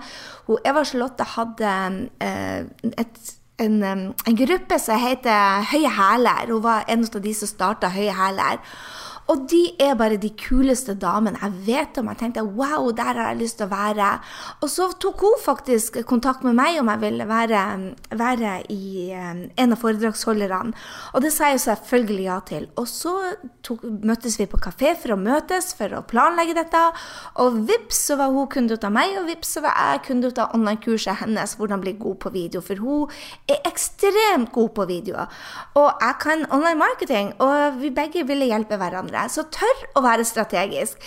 Hun, 0.49 0.59
Eva 0.65 0.83
Charlotte 0.85 1.29
hadde 1.37 1.77
eh, 2.21 2.65
et 2.97 3.39
en, 3.63 3.83
en, 3.85 4.37
gruppe 4.37 4.79
som 4.81 4.99
heter 4.99 5.63
Høye 5.71 5.91
hæler. 5.93 6.51
Hun 6.51 6.63
var 6.65 6.85
en 6.89 7.05
av 7.05 7.23
de 7.23 7.35
som 7.37 7.51
starta 7.51 7.93
Høye 7.93 8.15
hæler. 8.17 8.59
Og 9.31 9.45
de 9.51 9.61
er 9.81 9.95
bare 9.99 10.19
de 10.21 10.33
kuleste 10.35 10.95
damene 10.99 11.39
jeg 11.39 11.59
vet 11.67 11.99
om. 12.01 12.11
Jeg 12.11 12.21
tenkte 12.21 12.45
wow, 12.45 12.91
der 12.97 13.15
har 13.15 13.31
jeg 13.31 13.43
lyst 13.43 13.61
til 13.61 13.69
å 13.69 13.73
være. 13.73 14.09
Og 14.61 14.71
så 14.73 14.89
tok 15.03 15.23
hun 15.23 15.39
faktisk 15.43 16.01
kontakt 16.09 16.43
med 16.47 16.57
meg 16.59 16.81
om 16.81 16.91
jeg 16.91 17.03
ville 17.05 17.27
være, 17.29 17.63
være 18.19 18.55
i 18.75 19.13
um, 19.15 19.45
en 19.57 19.77
av 19.77 19.81
foredragsholderne. 19.81 20.75
Og 21.15 21.25
det 21.25 21.33
sa 21.35 21.53
jeg 21.53 21.63
selvfølgelig 21.65 22.27
ja 22.27 22.39
til. 22.49 22.69
Og 22.81 22.89
så 22.91 23.15
tok, 23.65 23.85
møttes 24.03 24.39
vi 24.41 24.49
på 24.51 24.61
kafé 24.63 24.95
for 24.99 25.15
å 25.15 25.21
møtes, 25.21 25.73
for 25.79 25.95
å 25.97 26.03
planlegge 26.09 26.59
dette. 26.59 26.83
Og 27.45 27.63
vips, 27.71 28.03
så 28.09 28.19
var 28.21 28.35
hun 28.35 28.51
kunde 28.53 28.77
ut 28.77 28.89
av 28.89 28.95
meg, 28.95 29.15
og 29.21 29.31
vips, 29.31 29.55
så 29.57 29.65
var 29.65 29.79
jeg 29.79 30.05
kunde 30.09 30.33
ut 30.33 30.43
av 30.43 30.57
online-kurset 30.57 31.23
hennes, 31.23 31.57
hvordan 31.59 31.83
bli 31.85 31.95
god 32.01 32.19
på 32.27 32.35
video. 32.35 32.65
For 32.65 32.83
hun 32.83 33.13
er 33.51 33.63
ekstremt 33.71 34.51
god 34.55 34.75
på 34.77 34.89
video. 34.91 35.29
Og 35.79 35.89
jeg 36.03 36.19
kan 36.23 36.47
online 36.51 36.81
marketing, 36.83 37.33
og 37.43 37.79
vi 37.81 37.93
begge 37.95 38.27
ville 38.29 38.51
hjelpe 38.51 38.79
hverandre 38.81 39.12
hverandre. 39.13 39.31
Så 39.31 39.45
tør 39.53 39.87
å 39.97 40.03
være 40.05 40.25
strategisk. 40.25 40.99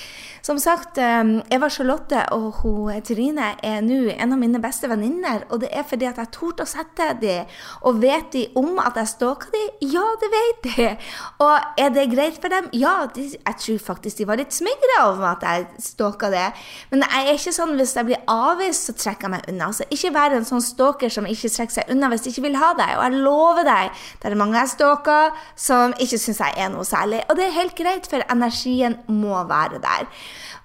Som 0.46 0.60
sagt, 0.60 0.98
ehm, 0.98 1.42
Eva 1.50 1.70
Charlotte 1.70 2.22
og 2.32 2.62
hun, 2.62 3.02
Trine 3.02 3.56
er 3.64 3.82
nå 3.82 4.12
en 4.14 4.34
av 4.34 4.38
mine 4.38 4.60
beste 4.62 4.88
venninner. 4.88 5.44
Og 5.50 5.62
det 5.62 5.70
er 5.72 5.84
fordi 5.84 6.06
at 6.06 6.18
jeg 6.18 6.32
torde 6.32 6.64
å 6.64 6.70
sette 6.70 7.20
de. 7.20 7.46
Og 7.82 8.00
vet 8.02 8.32
de 8.32 8.48
om 8.56 8.78
at 8.78 8.94
jeg 8.96 9.08
stalka 9.08 9.50
de? 9.52 9.64
Ja, 9.82 10.06
det 10.22 10.30
vet 10.30 10.78
de. 10.78 10.98
Og 11.40 11.60
er 11.78 11.90
det 11.90 12.12
greit 12.12 12.40
for 12.42 12.50
dem? 12.50 12.70
Ja, 12.74 13.08
de, 13.08 13.24
jeg 13.34 13.56
tror 13.58 13.80
faktisk 13.96 14.18
de 14.18 14.28
var 14.28 14.38
litt 14.38 14.54
smigra 14.54 15.08
over 15.08 15.32
at 15.32 15.42
jeg 15.42 15.66
stalka 15.80 16.30
det. 16.30 16.54
Men 16.92 17.02
jeg 17.02 17.26
er 17.26 17.40
ikke 17.40 17.56
sånn 17.56 17.74
hvis 17.80 17.96
jeg 17.96 18.06
blir 18.06 18.22
avvist, 18.28 18.86
så 18.86 18.94
trekker 18.94 19.26
jeg 19.26 19.32
meg 19.32 19.50
unna. 19.50 19.72
Så 19.74 19.90
ikke 19.90 20.14
vær 20.14 20.36
en 20.38 20.46
sånn 20.46 20.62
stalker 20.62 21.10
som 21.10 21.26
ikke 21.26 21.50
trekker 21.50 21.80
seg 21.80 21.90
unna 21.90 22.12
hvis 22.12 22.22
de 22.22 22.30
ikke 22.36 22.46
vil 22.46 22.60
ha 22.62 22.74
deg. 22.78 22.94
Og 23.00 23.04
jeg 23.08 23.24
lover 23.26 23.66
deg, 23.66 24.06
det 24.22 24.30
er 24.30 24.38
mange 24.38 24.62
jeg 24.62 24.76
stalker 24.76 25.34
som 25.58 25.98
ikke 25.98 26.22
syns 26.22 26.44
jeg 26.44 26.54
er 26.62 26.70
noe 26.70 26.86
særlig. 26.86 27.24
Og 27.30 27.40
det 27.40 27.48
er 27.48 27.58
helt 27.58 27.76
greit, 27.78 27.95
for 28.04 28.26
energien 28.32 28.98
må 29.08 29.44
være 29.48 29.80
der. 29.84 30.10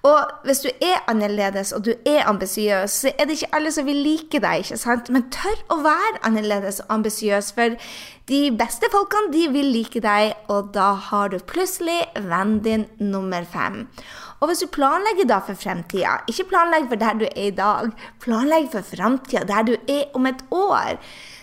Og 0.02 0.30
hvis 0.44 0.62
du 0.64 0.68
er 0.80 1.02
annerledes 1.12 1.72
og 1.76 1.84
du 1.84 1.90
er 2.08 2.24
ambisiøs, 2.28 2.90
så 2.90 3.12
er 3.18 3.26
det 3.28 3.36
ikke 3.36 3.54
alle 3.56 3.72
som 3.72 3.86
vil 3.86 4.00
like 4.00 4.40
deg, 4.40 4.64
ikke 4.64 4.78
sant? 4.80 5.10
Men 5.12 5.26
tør 5.34 5.60
å 5.70 5.76
være 5.84 6.22
annerledes 6.24 6.80
og 6.80 6.94
ambisiøs, 6.96 7.52
for 7.52 7.76
de 8.30 8.40
beste 8.56 8.88
folkene 8.92 9.32
de 9.34 9.44
vil 9.52 9.68
like 9.74 10.00
deg, 10.00 10.32
og 10.48 10.72
da 10.74 10.94
har 11.10 11.28
du 11.28 11.38
plutselig 11.38 12.00
vennen 12.16 12.62
din 12.64 12.86
nummer 12.98 13.44
fem. 13.44 13.84
Og 14.40 14.48
hvis 14.48 14.64
du 14.64 14.72
planlegger 14.72 15.28
da 15.28 15.42
for 15.44 15.58
fremtida, 15.58 16.22
ikke 16.32 16.48
planlegg 16.48 16.88
for 16.88 17.00
der 17.00 17.20
du 17.20 17.26
er 17.28 17.50
i 17.50 17.56
dag, 17.56 17.92
planlegg 18.24 18.70
for 18.72 18.86
framtida, 18.86 19.44
der 19.44 19.68
du 19.68 19.74
er 19.84 20.08
om 20.16 20.26
et 20.26 20.40
år. 20.50 20.96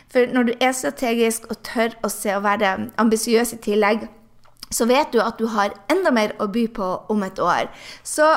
For 0.09 0.33
når 0.33 0.43
du 0.43 0.53
er 0.57 0.71
strategisk 0.73 1.45
og 1.51 1.59
tør 1.67 1.93
å 2.01 2.09
se 2.09 2.33
og 2.33 2.45
være 2.47 2.73
ambisiøs 2.97 3.53
i 3.53 3.61
tillegg, 3.61 4.07
så 4.71 4.87
vet 4.89 5.13
du 5.13 5.21
at 5.23 5.39
du 5.39 5.47
har 5.53 5.75
enda 5.91 6.11
mer 6.11 6.35
å 6.43 6.49
by 6.51 6.67
på 6.75 6.87
om 7.13 7.23
et 7.23 7.39
år. 7.39 7.71
Så 8.03 8.27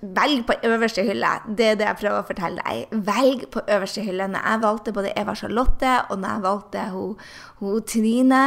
Velg 0.00 0.44
på 0.46 0.54
øverste 0.62 1.02
hylle. 1.02 1.28
Det 1.58 1.66
er 1.66 1.78
det 1.78 1.86
jeg 1.88 1.98
prøver 1.98 2.20
å 2.20 2.26
fortelle 2.28 2.62
deg. 2.62 2.92
Velg 3.08 3.40
på 3.50 3.60
øverste 3.74 4.04
hylle. 4.06 4.28
Når 4.30 4.44
jeg 4.46 4.60
valgte 4.62 4.92
både 4.94 5.10
Eva 5.18 5.34
Charlotte 5.34 5.94
og 6.10 6.20
når 6.22 6.28
jeg 6.28 6.42
valgte 6.44 6.84
hun, 6.92 7.16
hun 7.58 7.82
Trine 7.88 8.42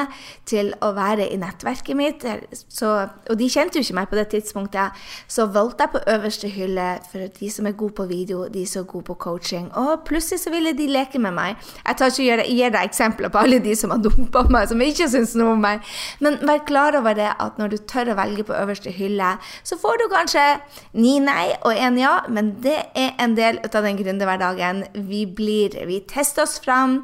til 0.48 0.72
å 0.84 0.94
være 0.96 1.28
i 1.28 1.40
nettverket 1.40 2.00
mitt, 2.00 2.24
så, 2.72 2.94
og 3.28 3.40
de 3.40 3.50
kjente 3.52 3.76
jo 3.76 3.84
ikke 3.84 3.98
meg 3.98 4.08
på 4.12 4.20
det 4.20 4.28
tidspunktet, 4.32 5.04
så 5.28 5.50
valgte 5.52 5.84
jeg 5.84 5.94
på 5.98 6.04
øverste 6.16 6.52
hylle 6.54 6.88
for 7.12 7.28
de 7.40 7.52
som 7.52 7.68
er 7.68 7.76
gode 7.82 7.98
på 8.00 8.08
video, 8.08 8.46
de 8.54 8.64
som 8.70 8.86
er 8.86 8.90
gode 8.94 9.10
på 9.10 9.18
coaching. 9.28 9.68
Og 9.76 10.08
plutselig 10.08 10.46
så 10.46 10.56
ville 10.56 10.72
de 10.78 10.88
leke 10.92 11.20
med 11.20 11.36
meg. 11.36 11.60
Jeg 11.84 12.00
tar 12.00 12.14
ikke 12.14 12.30
gjøre, 12.30 12.48
gir 12.48 12.74
deg 12.78 12.88
eksempler 12.88 13.34
på 13.34 13.44
alle 13.44 13.60
de 13.68 13.76
som 13.76 13.92
har 13.92 14.00
dumpa 14.06 14.46
meg, 14.48 14.72
som 14.72 14.88
ikke 14.88 15.10
syns 15.12 15.36
noe 15.36 15.58
om 15.58 15.68
meg. 15.68 15.84
Men 16.24 16.40
vær 16.48 16.64
klar 16.72 16.96
over 17.02 17.20
det 17.20 17.34
at 17.36 17.60
når 17.60 17.76
du 17.76 17.78
tør 17.84 18.14
å 18.16 18.20
velge 18.24 18.48
på 18.48 18.56
øverste 18.56 18.96
hylle, 18.96 19.36
så 19.68 19.76
får 19.82 20.00
du 20.00 20.08
kanskje 20.16 20.48
ni 20.96 21.17
nei 21.24 21.56
og 21.62 21.74
én 21.74 21.98
ja, 22.00 22.20
men 22.30 22.56
det 22.64 22.78
er 22.98 23.16
en 23.22 23.36
del 23.38 23.62
av 23.66 23.82
den 23.84 23.98
gründerhverdagen. 24.00 24.86
Vi 25.10 25.26
blir 25.26 25.76
Vi 25.88 26.02
tester 26.10 26.44
oss 26.44 26.60
fram. 26.60 27.04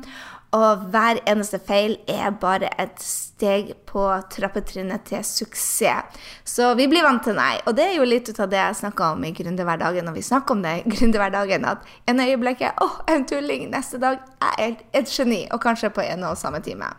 Og 0.53 0.83
hver 0.93 1.17
eneste 1.25 1.57
feil 1.65 1.95
er 2.09 2.29
bare 2.37 2.69
et 2.77 2.99
steg 3.01 3.71
på 3.89 4.03
trappetrinnet 4.29 5.01
til 5.09 5.23
suksess. 5.25 6.19
Så 6.45 6.67
vi 6.77 6.85
blir 6.91 7.05
vant 7.05 7.23
til 7.25 7.33
nei. 7.39 7.55
Og 7.65 7.73
det 7.77 7.87
er 7.87 7.95
jo 7.97 8.05
litt 8.05 8.29
ut 8.29 8.41
av 8.43 8.51
det 8.51 8.59
jeg 8.59 8.77
snakka 8.83 9.07
om 9.15 9.25
i 9.25 9.33
gründerhverdagen 9.33 10.05
når 10.05 10.19
vi 10.19 10.25
snakker 10.27 10.53
om 10.53 10.61
det 10.61 10.75
i 10.83 10.93
gründerhverdagen, 10.93 11.65
at 11.65 11.89
en 12.05 12.21
øyeblikk 12.21 12.61
er 12.69 12.77
åh, 12.85 13.01
en 13.09 13.25
tulling, 13.25 13.65
neste 13.73 13.97
dag 14.03 14.21
er 14.59 14.77
et 14.93 15.09
geni, 15.09 15.47
og 15.49 15.63
kanskje 15.63 15.89
på 15.95 16.05
en 16.05 16.29
og 16.29 16.37
samme 16.37 16.61
time. 16.61 16.91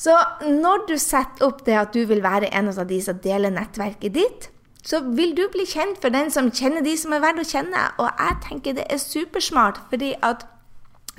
Så 0.00 0.12
når 0.44 0.86
du 0.88 0.94
setter 1.00 1.48
opp 1.48 1.64
det 1.64 1.76
at 1.76 1.96
du 1.96 2.04
vil 2.08 2.22
være 2.24 2.52
en 2.56 2.68
av 2.72 2.86
de 2.88 3.00
som 3.04 3.16
deler 3.20 3.52
nettverket 3.52 4.16
ditt, 4.16 4.50
så 4.86 5.02
vil 5.04 5.34
du 5.36 5.44
bli 5.52 5.66
kjent 5.68 6.00
for 6.02 6.12
den 6.14 6.30
som 6.32 6.50
kjenner 6.50 6.84
de 6.84 6.96
som 6.98 7.12
er 7.12 7.22
verdt 7.24 7.42
å 7.42 7.48
kjenne. 7.48 7.84
Og 8.00 8.08
jeg 8.08 8.38
tenker 8.46 8.78
det 8.78 8.86
er 8.88 9.02
supersmart, 9.02 9.82
fordi 9.92 10.14
at 10.26 10.46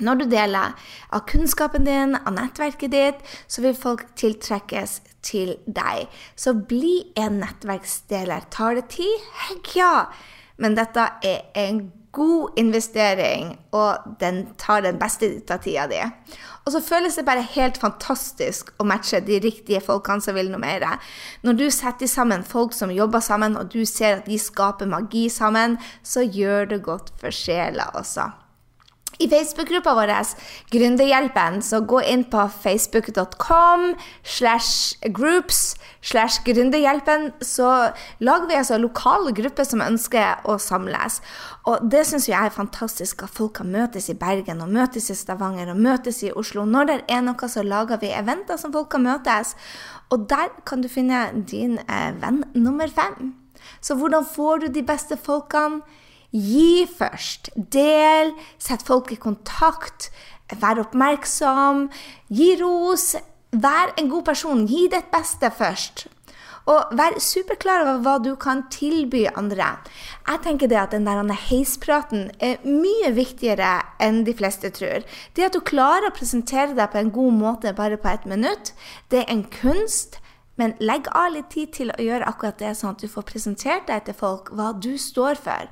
når 0.02 0.22
du 0.22 0.26
deler 0.32 0.74
av 1.14 1.24
kunnskapen 1.30 1.86
din, 1.86 2.16
av 2.16 2.34
nettverket 2.34 2.92
ditt, 2.92 3.24
så 3.46 3.62
vil 3.62 3.76
folk 3.78 4.04
tiltrekkes 4.18 4.98
til 5.22 5.54
deg. 5.66 6.10
Så 6.34 6.56
bli 6.58 7.12
en 7.18 7.38
nettverksdeler. 7.42 8.48
Tar 8.50 8.80
det 8.80 8.88
tid? 8.96 9.26
Hegg 9.46 9.74
ja! 9.78 9.94
Men 10.62 10.76
dette 10.78 11.06
er 11.26 11.44
en 11.58 11.84
god 12.12 12.58
investering, 12.60 13.54
og 13.72 14.18
den 14.20 14.44
tar 14.60 14.82
den 14.84 14.98
beste 15.00 15.30
av 15.50 15.62
tida 15.64 15.86
di. 15.88 16.02
Og 16.62 16.74
så 16.74 16.82
føles 16.84 17.16
det 17.18 17.26
bare 17.26 17.42
helt 17.54 17.80
fantastisk 17.82 18.70
å 18.78 18.86
matche 18.86 19.22
de 19.24 19.40
riktige 19.42 19.82
folkene 19.82 20.22
som 20.22 20.36
vil 20.38 20.52
noe 20.52 20.62
mer. 20.62 20.86
Når 21.42 21.58
du 21.58 21.66
setter 21.74 22.10
sammen 22.10 22.46
folk 22.46 22.76
som 22.76 22.92
jobber 22.94 23.24
sammen, 23.24 23.58
og 23.58 23.72
du 23.74 23.82
ser 23.88 24.20
at 24.20 24.30
de 24.30 24.38
skaper 24.38 24.90
magi 24.90 25.26
sammen, 25.32 25.78
så 26.06 26.22
gjør 26.22 26.70
det 26.74 26.84
godt 26.86 27.12
for 27.18 27.34
sjela 27.34 27.90
også 27.98 28.30
i 29.22 29.28
Facebook-gruppa 29.30 29.94
vår, 29.94 30.10
Gründerhjelpen, 30.72 31.60
så 31.62 31.80
gå 31.86 32.00
inn 32.10 32.24
på 32.30 32.42
facebook.com 32.62 33.92
slash 34.22 34.98
groups 35.14 35.76
slash 36.02 36.42
Gründerhjelpen. 36.44 37.30
Så 37.40 37.68
lager 38.18 38.48
vi 38.50 38.58
altså 38.58 38.78
lokale 38.82 39.32
grupper 39.36 39.68
som 39.68 39.84
ønsker 39.84 40.42
å 40.44 40.58
samles. 40.58 41.20
Og 41.70 41.86
det 41.92 42.02
syns 42.08 42.26
jeg 42.28 42.38
er 42.38 42.54
fantastisk, 42.54 43.22
at 43.22 43.34
folk 43.36 43.54
kan 43.60 43.70
møtes 43.70 44.10
i 44.10 44.18
Bergen, 44.18 44.64
og 44.64 44.72
møtes 44.74 45.10
i 45.12 45.18
Stavanger 45.18 45.70
og 45.70 45.78
møtes 45.78 46.22
i 46.26 46.32
Oslo. 46.34 46.66
Når 46.66 46.90
det 46.90 46.98
er 47.08 47.22
noe, 47.22 47.48
så 47.48 47.62
lager 47.62 48.02
vi 48.02 48.10
eventer 48.16 48.58
som 48.58 48.74
folk 48.74 48.90
kan 48.96 49.06
møtes. 49.06 49.54
Og 50.10 50.26
der 50.30 50.50
kan 50.66 50.82
du 50.82 50.90
finne 50.90 51.28
din 51.46 51.78
eh, 51.86 52.10
venn 52.20 52.42
nummer 52.58 52.90
fem. 52.90 53.36
Så 53.80 53.94
hvordan 53.94 54.26
får 54.26 54.64
du 54.64 54.72
de 54.74 54.82
beste 54.86 55.16
folkene? 55.16 55.82
Gi 56.32 56.86
først. 56.88 57.52
Del. 57.56 58.32
Sett 58.58 58.84
folk 58.88 59.12
i 59.12 59.20
kontakt. 59.20 60.10
Vær 60.60 60.80
oppmerksom. 60.80 61.86
Gi 62.32 62.54
ros. 62.60 63.12
Vær 63.52 63.92
en 64.00 64.08
god 64.08 64.24
person. 64.30 64.66
Gi 64.66 64.88
ditt 64.92 65.12
beste 65.12 65.52
først. 65.52 66.06
Og 66.70 66.94
vær 66.94 67.16
superklar 67.18 67.82
over 67.82 68.02
hva 68.04 68.14
du 68.22 68.36
kan 68.38 68.62
tilby 68.70 69.24
andre. 69.34 69.74
Jeg 70.28 70.42
tenker 70.44 70.70
det 70.70 70.78
at 70.78 70.92
den 70.94 71.08
der 71.08 71.32
heispraten 71.48 72.30
er 72.38 72.62
mye 72.62 73.10
viktigere 73.16 73.80
enn 74.00 74.22
de 74.24 74.34
fleste 74.38 74.70
tror. 74.70 75.02
Det 75.34 75.48
at 75.48 75.56
du 75.56 75.60
klarer 75.60 76.08
å 76.08 76.14
presentere 76.14 76.76
deg 76.78 76.92
på 76.92 77.00
en 77.02 77.10
god 77.10 77.38
måte 77.40 77.74
bare 77.74 77.98
på 77.98 78.08
ett 78.08 78.28
minutt, 78.30 78.74
det 79.10 79.24
er 79.24 79.32
en 79.34 79.44
kunst. 79.50 80.20
Men 80.60 80.76
legg 80.78 81.08
av 81.16 81.32
litt 81.34 81.50
tid 81.50 81.72
til 81.74 81.90
å 81.90 82.02
gjøre 82.02 82.28
akkurat 82.28 82.60
det, 82.60 82.74
sånn 82.76 82.92
at 82.94 83.02
du 83.02 83.08
får 83.10 83.24
presentert 83.26 83.88
deg 83.88 84.04
til 84.06 84.14
folk 84.14 84.52
hva 84.54 84.70
du 84.76 84.94
står 85.00 85.40
for. 85.40 85.66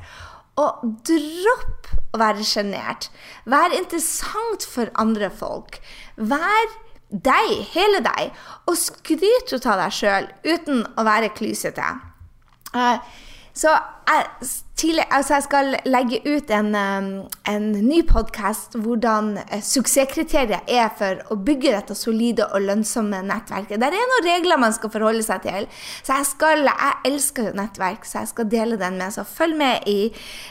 Og 0.61 0.85
dropp 1.09 1.91
å 2.13 2.21
være 2.21 2.45
sjenert. 2.45 3.09
Vær 3.49 3.73
interessant 3.77 4.67
for 4.69 4.93
andre 5.01 5.31
folk. 5.33 5.79
Vær 6.17 6.73
deg, 7.11 7.55
hele 7.73 8.03
deg, 8.05 8.31
og 8.71 8.79
skryt 8.79 9.55
av 9.61 9.81
deg 9.81 9.95
sjøl 9.95 10.29
uten 10.47 10.85
å 10.99 11.07
være 11.07 11.33
klysete. 11.35 11.87
Uh, 12.71 13.01
så 13.55 13.75
jeg, 14.11 14.49
tidlig, 14.77 15.05
altså 15.11 15.37
jeg, 15.37 15.45
skal 15.47 15.75
legge 15.87 16.21
ut 16.27 16.51
en, 16.51 16.75
en 17.47 17.67
ny 17.87 18.01
podkast 18.09 18.75
hvordan 18.81 19.37
suksesskriterier 19.63 20.01
suksesskriteriet 20.11 20.71
er 20.71 20.91
for 20.97 21.21
å 21.33 21.37
bygge 21.41 21.73
dette 21.75 21.97
solide 21.99 22.47
og 22.55 22.65
lønnsomme 22.65 23.21
nettverket. 23.27 23.81
Der 23.81 23.95
er 23.95 24.09
noen 24.11 24.27
regler 24.27 24.61
man 24.61 24.75
skal 24.77 24.93
forholde 24.93 25.23
seg 25.27 25.43
til. 25.45 25.69
Så 26.03 26.17
jeg, 26.17 26.29
skal, 26.31 26.65
jeg 26.69 26.99
elsker 27.11 27.53
nettverk, 27.57 28.07
så 28.07 28.23
jeg 28.23 28.33
skal 28.33 28.51
dele 28.51 28.79
den 28.81 28.99
med. 29.01 29.15
Så 29.15 29.27
følg 29.29 29.57
med 29.61 29.89
i 29.91 30.11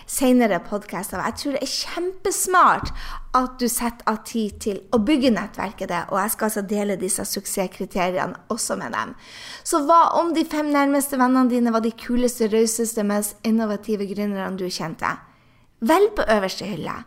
senere 0.10 0.62
podkaster. 0.66 1.22
Jeg 1.26 1.40
tror 1.42 1.58
det 1.58 1.64
er 1.66 1.76
kjempesmart 1.76 2.94
at 3.38 3.60
du 3.62 3.68
setter 3.70 4.08
av 4.10 4.24
tid 4.26 4.56
til 4.64 4.80
å 4.96 5.00
bygge 5.06 5.30
nettverket 5.36 5.92
det, 5.92 6.02
og 6.10 6.18
jeg 6.18 6.34
skal 6.34 6.48
altså 6.50 6.64
dele 6.66 6.98
disse 6.98 7.26
suksesskriteriene 7.30 8.48
også 8.50 8.78
med 8.80 8.96
dem. 8.98 9.14
Så 9.64 9.84
hva 9.86 10.00
om 10.18 10.34
de 10.34 10.46
fem 10.50 10.72
nærmeste 10.74 11.20
vennene 11.20 11.52
dine 11.52 11.74
var 11.76 11.86
de 11.86 11.94
kuleste, 11.94 12.50
rauseste, 12.50 13.06
mest 13.06 13.38
innovative 13.46 14.08
gründerne 14.10 14.58
du 14.58 14.66
kjente? 14.74 15.14
Vel 15.86 16.10
på 16.18 16.26
øverste 16.26 16.66
hylle. 16.68 16.98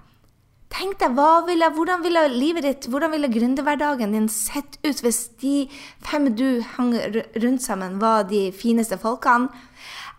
Tenk 0.73 0.97
deg, 1.03 1.19
ville, 1.47 1.69
Hvordan 1.75 2.05
ville 2.05 2.23
livet 2.33 2.65
ditt, 2.65 2.87
hvordan 2.89 3.13
ville 3.13 3.29
gründerhverdagen 3.29 4.15
din 4.15 4.29
sett 4.33 4.79
ut 4.87 5.03
hvis 5.05 5.27
de 5.43 5.67
fem 6.01 6.31
du 6.33 6.63
hang 6.79 6.95
rundt 7.43 7.63
sammen, 7.63 7.99
var 8.01 8.25
de 8.31 8.47
fineste 8.57 8.97
folkene? 8.97 9.51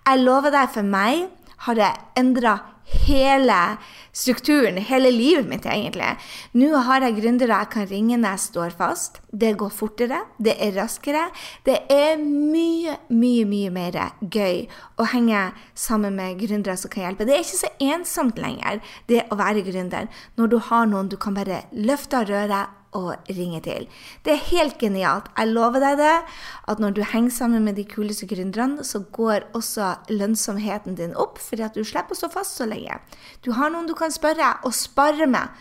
Jeg 0.04 0.20
lover 0.20 0.52
deg, 0.54 0.70
for 0.70 0.84
meg 0.86 1.32
har 1.66 1.80
det 1.80 1.89
endra 2.20 2.58
hele 2.86 3.78
strukturen, 4.13 4.78
hele 4.78 5.12
livet 5.12 5.48
mitt, 5.50 5.65
egentlig. 5.65 6.12
Nå 6.58 6.69
har 6.88 7.06
jeg 7.06 7.17
gründere 7.17 7.62
jeg 7.63 7.72
kan 7.74 7.88
ringe 7.89 8.19
når 8.19 8.36
jeg 8.36 8.43
står 8.46 8.76
fast. 8.78 9.19
Det 9.32 9.54
går 9.58 9.72
fortere, 9.74 10.22
det 10.38 10.56
er 10.62 10.76
raskere. 10.78 11.26
Det 11.65 11.80
er 11.91 12.22
mye, 12.22 12.98
mye, 13.10 13.48
mye 13.50 13.74
mer 13.74 14.00
gøy 14.22 14.67
å 15.00 15.10
henge 15.13 15.48
sammen 15.74 16.15
med 16.19 16.38
gründere 16.43 16.78
som 16.80 16.93
kan 16.93 17.08
hjelpe. 17.08 17.28
Det 17.28 17.38
er 17.38 17.46
ikke 17.46 17.63
så 17.63 17.74
ensomt 17.89 18.41
lenger, 18.41 18.84
det 19.10 19.26
å 19.32 19.39
være 19.39 19.65
gründer, 19.65 20.10
når 20.38 20.54
du 20.54 20.60
har 20.69 20.88
noen 20.89 21.12
du 21.12 21.17
kan 21.17 21.36
bare 21.38 21.63
løfte 21.74 22.22
av 22.22 22.30
røret 22.30 22.80
å 22.97 23.15
ringe 23.29 23.60
til. 23.65 23.88
Det 24.25 24.36
er 24.36 24.47
helt 24.49 24.79
genialt. 24.82 25.29
Jeg 25.38 25.51
lover 25.51 25.84
deg 25.84 25.99
det, 26.01 26.15
at 26.71 26.82
når 26.82 26.95
du 26.97 27.03
henger 27.03 27.36
sammen 27.36 27.65
med 27.67 27.77
de 27.79 27.86
kuleste 27.89 28.27
gründerne, 28.29 28.86
så 28.86 29.03
går 29.15 29.49
også 29.58 29.93
lønnsomheten 30.13 30.97
din 30.99 31.15
opp, 31.19 31.41
fordi 31.41 31.65
at 31.67 31.77
du 31.77 31.84
slipper 31.84 32.15
å 32.15 32.21
stå 32.23 32.32
fast 32.34 32.60
så 32.60 32.69
lenge. 32.69 32.99
Du 33.45 33.53
har 33.58 33.73
noen 33.73 33.89
du 33.89 33.95
kan 33.97 34.13
spørre 34.13 34.56
og 34.63 34.75
spare 34.77 35.27
med. 35.29 35.51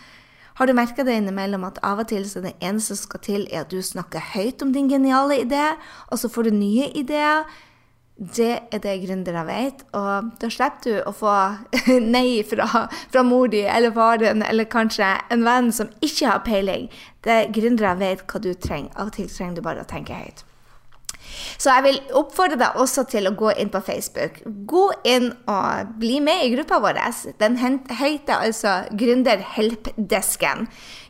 Har 0.61 0.69
du 0.69 0.75
merka 0.77 1.05
det 1.05 1.17
innimellom 1.17 1.65
at 1.65 1.81
av 1.83 2.03
og 2.03 2.11
til 2.13 2.27
så 2.29 2.43
det 2.45 2.53
eneste 2.61 2.97
som 2.97 3.09
skal 3.09 3.23
til, 3.25 3.45
er 3.51 3.65
at 3.65 3.73
du 3.73 3.81
snakker 3.83 4.33
høyt 4.35 4.63
om 4.63 4.73
din 4.75 4.91
geniale 4.91 5.41
idé, 5.41 5.73
og 6.13 6.21
så 6.21 6.29
får 6.29 6.51
du 6.51 6.59
nye 6.59 6.91
ideer? 6.99 7.47
Det 8.17 8.51
er 8.71 8.79
det 8.85 8.99
gründere 9.07 9.43
vet. 9.49 9.83
Og 9.97 10.31
da 10.41 10.51
slipper 10.53 10.85
du 10.85 11.09
å 11.09 11.15
få 11.17 11.33
nei 12.15 12.43
fra, 12.47 12.87
fra 13.11 13.25
mor 13.27 13.51
di 13.53 13.65
eller 13.65 13.95
faren 13.97 14.45
eller 14.47 14.69
kanskje 14.71 15.15
en 15.33 15.45
venn 15.49 15.73
som 15.73 15.91
ikke 16.01 16.29
har 16.29 16.47
peiling. 16.47 16.89
Det 17.25 17.53
Gründere 17.55 17.97
vet 17.99 18.27
hva 18.29 18.43
du 18.43 18.53
trenger. 18.55 18.93
Av 18.97 19.11
og 19.11 19.17
til 19.17 19.31
trenger 19.31 19.59
du 19.59 19.67
bare 19.67 19.85
å 19.85 19.89
tenke 19.89 20.17
høyt. 20.19 20.45
Så 21.59 21.71
jeg 21.71 21.85
vil 21.87 22.01
oppfordre 22.19 22.59
deg 22.61 22.79
også 22.81 23.05
til 23.11 23.29
å 23.29 23.35
gå 23.39 23.53
inn 23.61 23.71
på 23.73 23.83
Facebook. 23.85 24.41
Gå 24.69 24.87
inn 25.09 25.31
og 25.51 25.95
bli 26.01 26.19
med 26.25 26.47
i 26.47 26.51
gruppa 26.55 26.81
vår. 26.83 27.01
Den 27.43 27.59
heter 27.59 28.35
altså 28.39 28.81
Gründerhelpdesken. 28.99 30.67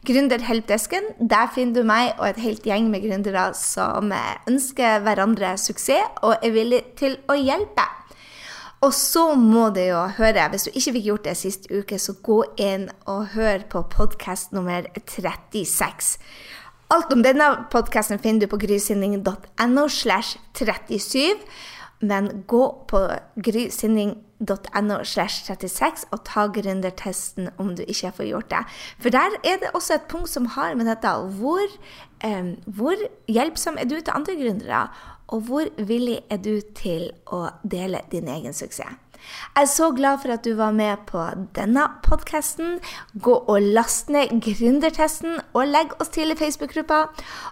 Gründerhelpdesken, 0.06 1.12
der 1.18 1.50
finner 1.54 1.80
du 1.80 1.88
meg 1.88 2.16
og 2.18 2.28
et 2.32 2.42
helt 2.42 2.66
gjeng 2.66 2.90
med 2.90 3.04
gründere 3.06 3.52
som 3.54 4.10
ønsker 4.50 5.02
hverandre 5.06 5.54
suksess 5.60 6.22
og 6.26 6.42
er 6.42 6.54
villig 6.54 6.84
til 6.98 7.18
å 7.30 7.38
hjelpe. 7.38 7.86
Og 8.82 8.90
så 8.94 9.28
må 9.38 9.68
du 9.70 9.78
jo 9.84 10.00
høre, 10.16 10.48
hvis 10.50 10.66
du 10.66 10.72
ikke 10.72 10.96
fikk 10.96 11.04
gjort 11.06 11.26
det 11.28 11.36
sist 11.38 11.68
uke, 11.70 12.00
så 12.02 12.16
gå 12.26 12.40
inn 12.58 12.88
og 13.06 13.28
hør 13.36 13.62
på 13.70 13.84
podkast 13.92 14.50
nummer 14.56 14.88
36. 14.98 16.16
Alt 16.92 17.12
om 17.14 17.22
denne 17.24 17.46
podkasten 17.72 18.20
finner 18.20 18.44
du 18.44 18.50
på 18.52 18.58
grysynding.no 18.60 19.84
slash 19.88 20.36
37. 20.58 21.38
Men 22.04 22.42
gå 22.50 22.60
på 22.90 23.00
grysynding.no 23.46 24.98
slash 25.08 25.46
36 25.46 26.04
og 26.12 26.20
ta 26.28 26.44
gründertesten 26.52 27.48
om 27.62 27.70
du 27.78 27.84
ikke 27.86 28.12
får 28.18 28.28
gjort 28.28 28.50
det. 28.50 28.60
For 29.00 29.14
der 29.14 29.38
er 29.40 29.62
det 29.62 29.72
også 29.72 29.96
et 29.96 30.10
punkt 30.10 30.28
som 30.28 30.50
har 30.52 30.76
med 30.76 30.90
dette 30.90 31.14
hvor, 31.38 31.64
eh, 32.20 32.52
hvor 32.66 33.06
hjelpsom 33.28 33.80
er 33.80 33.88
du 33.88 33.96
til 33.96 34.12
andre 34.12 34.36
gründere? 34.36 34.82
Og 35.32 35.40
hvor 35.48 35.72
villig 35.78 36.18
er 36.28 36.44
du 36.44 36.60
til 36.76 37.08
å 37.32 37.46
dele 37.64 38.04
din 38.12 38.28
egen 38.28 38.52
suksess? 38.52 39.00
Jeg 39.56 39.62
er 39.62 39.70
så 39.70 39.90
glad 39.92 40.22
for 40.22 40.32
at 40.34 40.44
du 40.44 40.54
var 40.58 40.72
med 40.76 41.04
på 41.06 41.24
denne 41.56 41.84
podkasten. 42.06 42.78
Gå 43.22 43.34
og 43.48 43.68
last 43.76 44.08
ned 44.12 44.32
gründertesten, 44.44 45.38
og 45.52 45.68
legg 45.68 45.94
oss 46.00 46.12
til 46.14 46.32
i 46.32 46.38
Facebook-gruppa. 46.38 47.04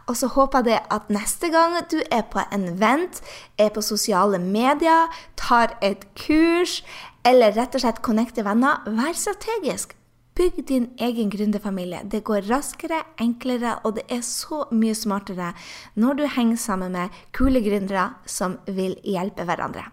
Og 0.07 0.17
så 0.17 0.31
håper 0.33 0.67
jeg 0.69 0.83
at 0.91 1.13
neste 1.13 1.53
gang 1.53 1.77
du 1.93 2.01
er 2.11 2.25
på 2.33 2.43
en 2.53 2.67
vent, 2.81 3.23
er 3.59 3.71
på 3.75 3.85
sosiale 3.85 4.39
medier, 4.39 5.13
tar 5.37 5.77
et 5.83 6.07
kurs, 6.17 6.81
eller 7.27 7.57
rett 7.57 7.75
og 7.75 7.85
slett 7.85 8.03
connecter 8.05 8.47
venner, 8.47 8.81
vær 8.87 9.17
strategisk. 9.17 9.97
Bygg 10.41 10.63
din 10.69 10.91
egen 10.97 11.31
gründerfamilie. 11.31 12.01
Det 12.09 12.23
går 12.25 12.49
raskere, 12.49 13.03
enklere, 13.21 13.77
og 13.85 13.99
det 13.99 14.07
er 14.09 14.23
så 14.25 14.65
mye 14.73 14.97
smartere 14.97 15.53
når 16.01 16.21
du 16.21 16.27
henger 16.37 16.57
sammen 16.57 16.97
med 16.97 17.23
kule 17.37 17.61
gründere 17.61 18.13
som 18.25 18.57
vil 18.67 18.97
hjelpe 19.05 19.45
hverandre. 19.45 19.91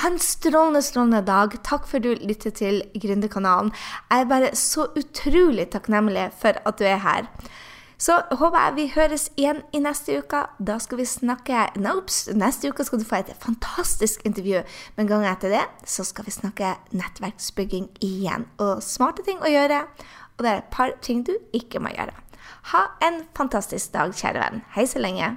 Ha 0.00 0.10
en 0.10 0.18
strålende, 0.22 0.82
strålende 0.84 1.22
dag. 1.26 1.54
Takk 1.66 1.86
for 1.90 2.02
du 2.02 2.12
lytter 2.20 2.54
til 2.54 2.82
Gründerkanalen. 2.94 3.72
Jeg 4.10 4.24
er 4.24 4.32
bare 4.32 4.50
så 4.56 4.88
utrolig 4.96 5.70
takknemlig 5.72 6.30
for 6.40 6.58
at 6.62 6.78
du 6.78 6.84
er 6.88 7.00
her. 7.02 7.30
Så 7.98 8.18
håper 8.30 8.60
jeg 8.60 8.74
vi 8.76 8.84
høres 8.92 9.30
igjen 9.40 9.62
i 9.72 9.80
neste 9.80 10.18
uke. 10.20 10.42
Da 10.60 10.76
skal 10.82 11.00
vi 11.00 11.06
snakke 11.08 11.62
Nops, 11.80 12.26
neste 12.36 12.68
uke 12.68 12.84
skal 12.84 13.00
du 13.00 13.06
få 13.08 13.22
et 13.22 13.32
fantastisk 13.40 14.20
intervju. 14.28 14.60
Men 14.98 15.08
gangen 15.08 15.30
etter 15.30 15.54
det 15.54 15.64
så 15.88 16.04
skal 16.04 16.28
vi 16.28 16.36
snakke 16.36 16.74
nettverksbygging 16.92 17.88
igjen. 18.04 18.44
Og 18.60 18.84
smarte 18.84 19.24
ting 19.24 19.40
å 19.40 19.52
gjøre. 19.52 19.86
Og 20.36 20.44
det 20.44 20.52
er 20.52 20.60
et 20.60 20.70
par 20.76 20.92
ting 21.00 21.24
du 21.24 21.32
ikke 21.56 21.80
må 21.80 21.94
gjøre. 21.96 22.12
Ha 22.74 22.84
en 23.06 23.22
fantastisk 23.36 23.94
dag, 23.96 24.12
kjære 24.12 24.44
venn. 24.44 24.64
Hei 24.76 24.84
så 24.90 25.00
lenge. 25.00 25.36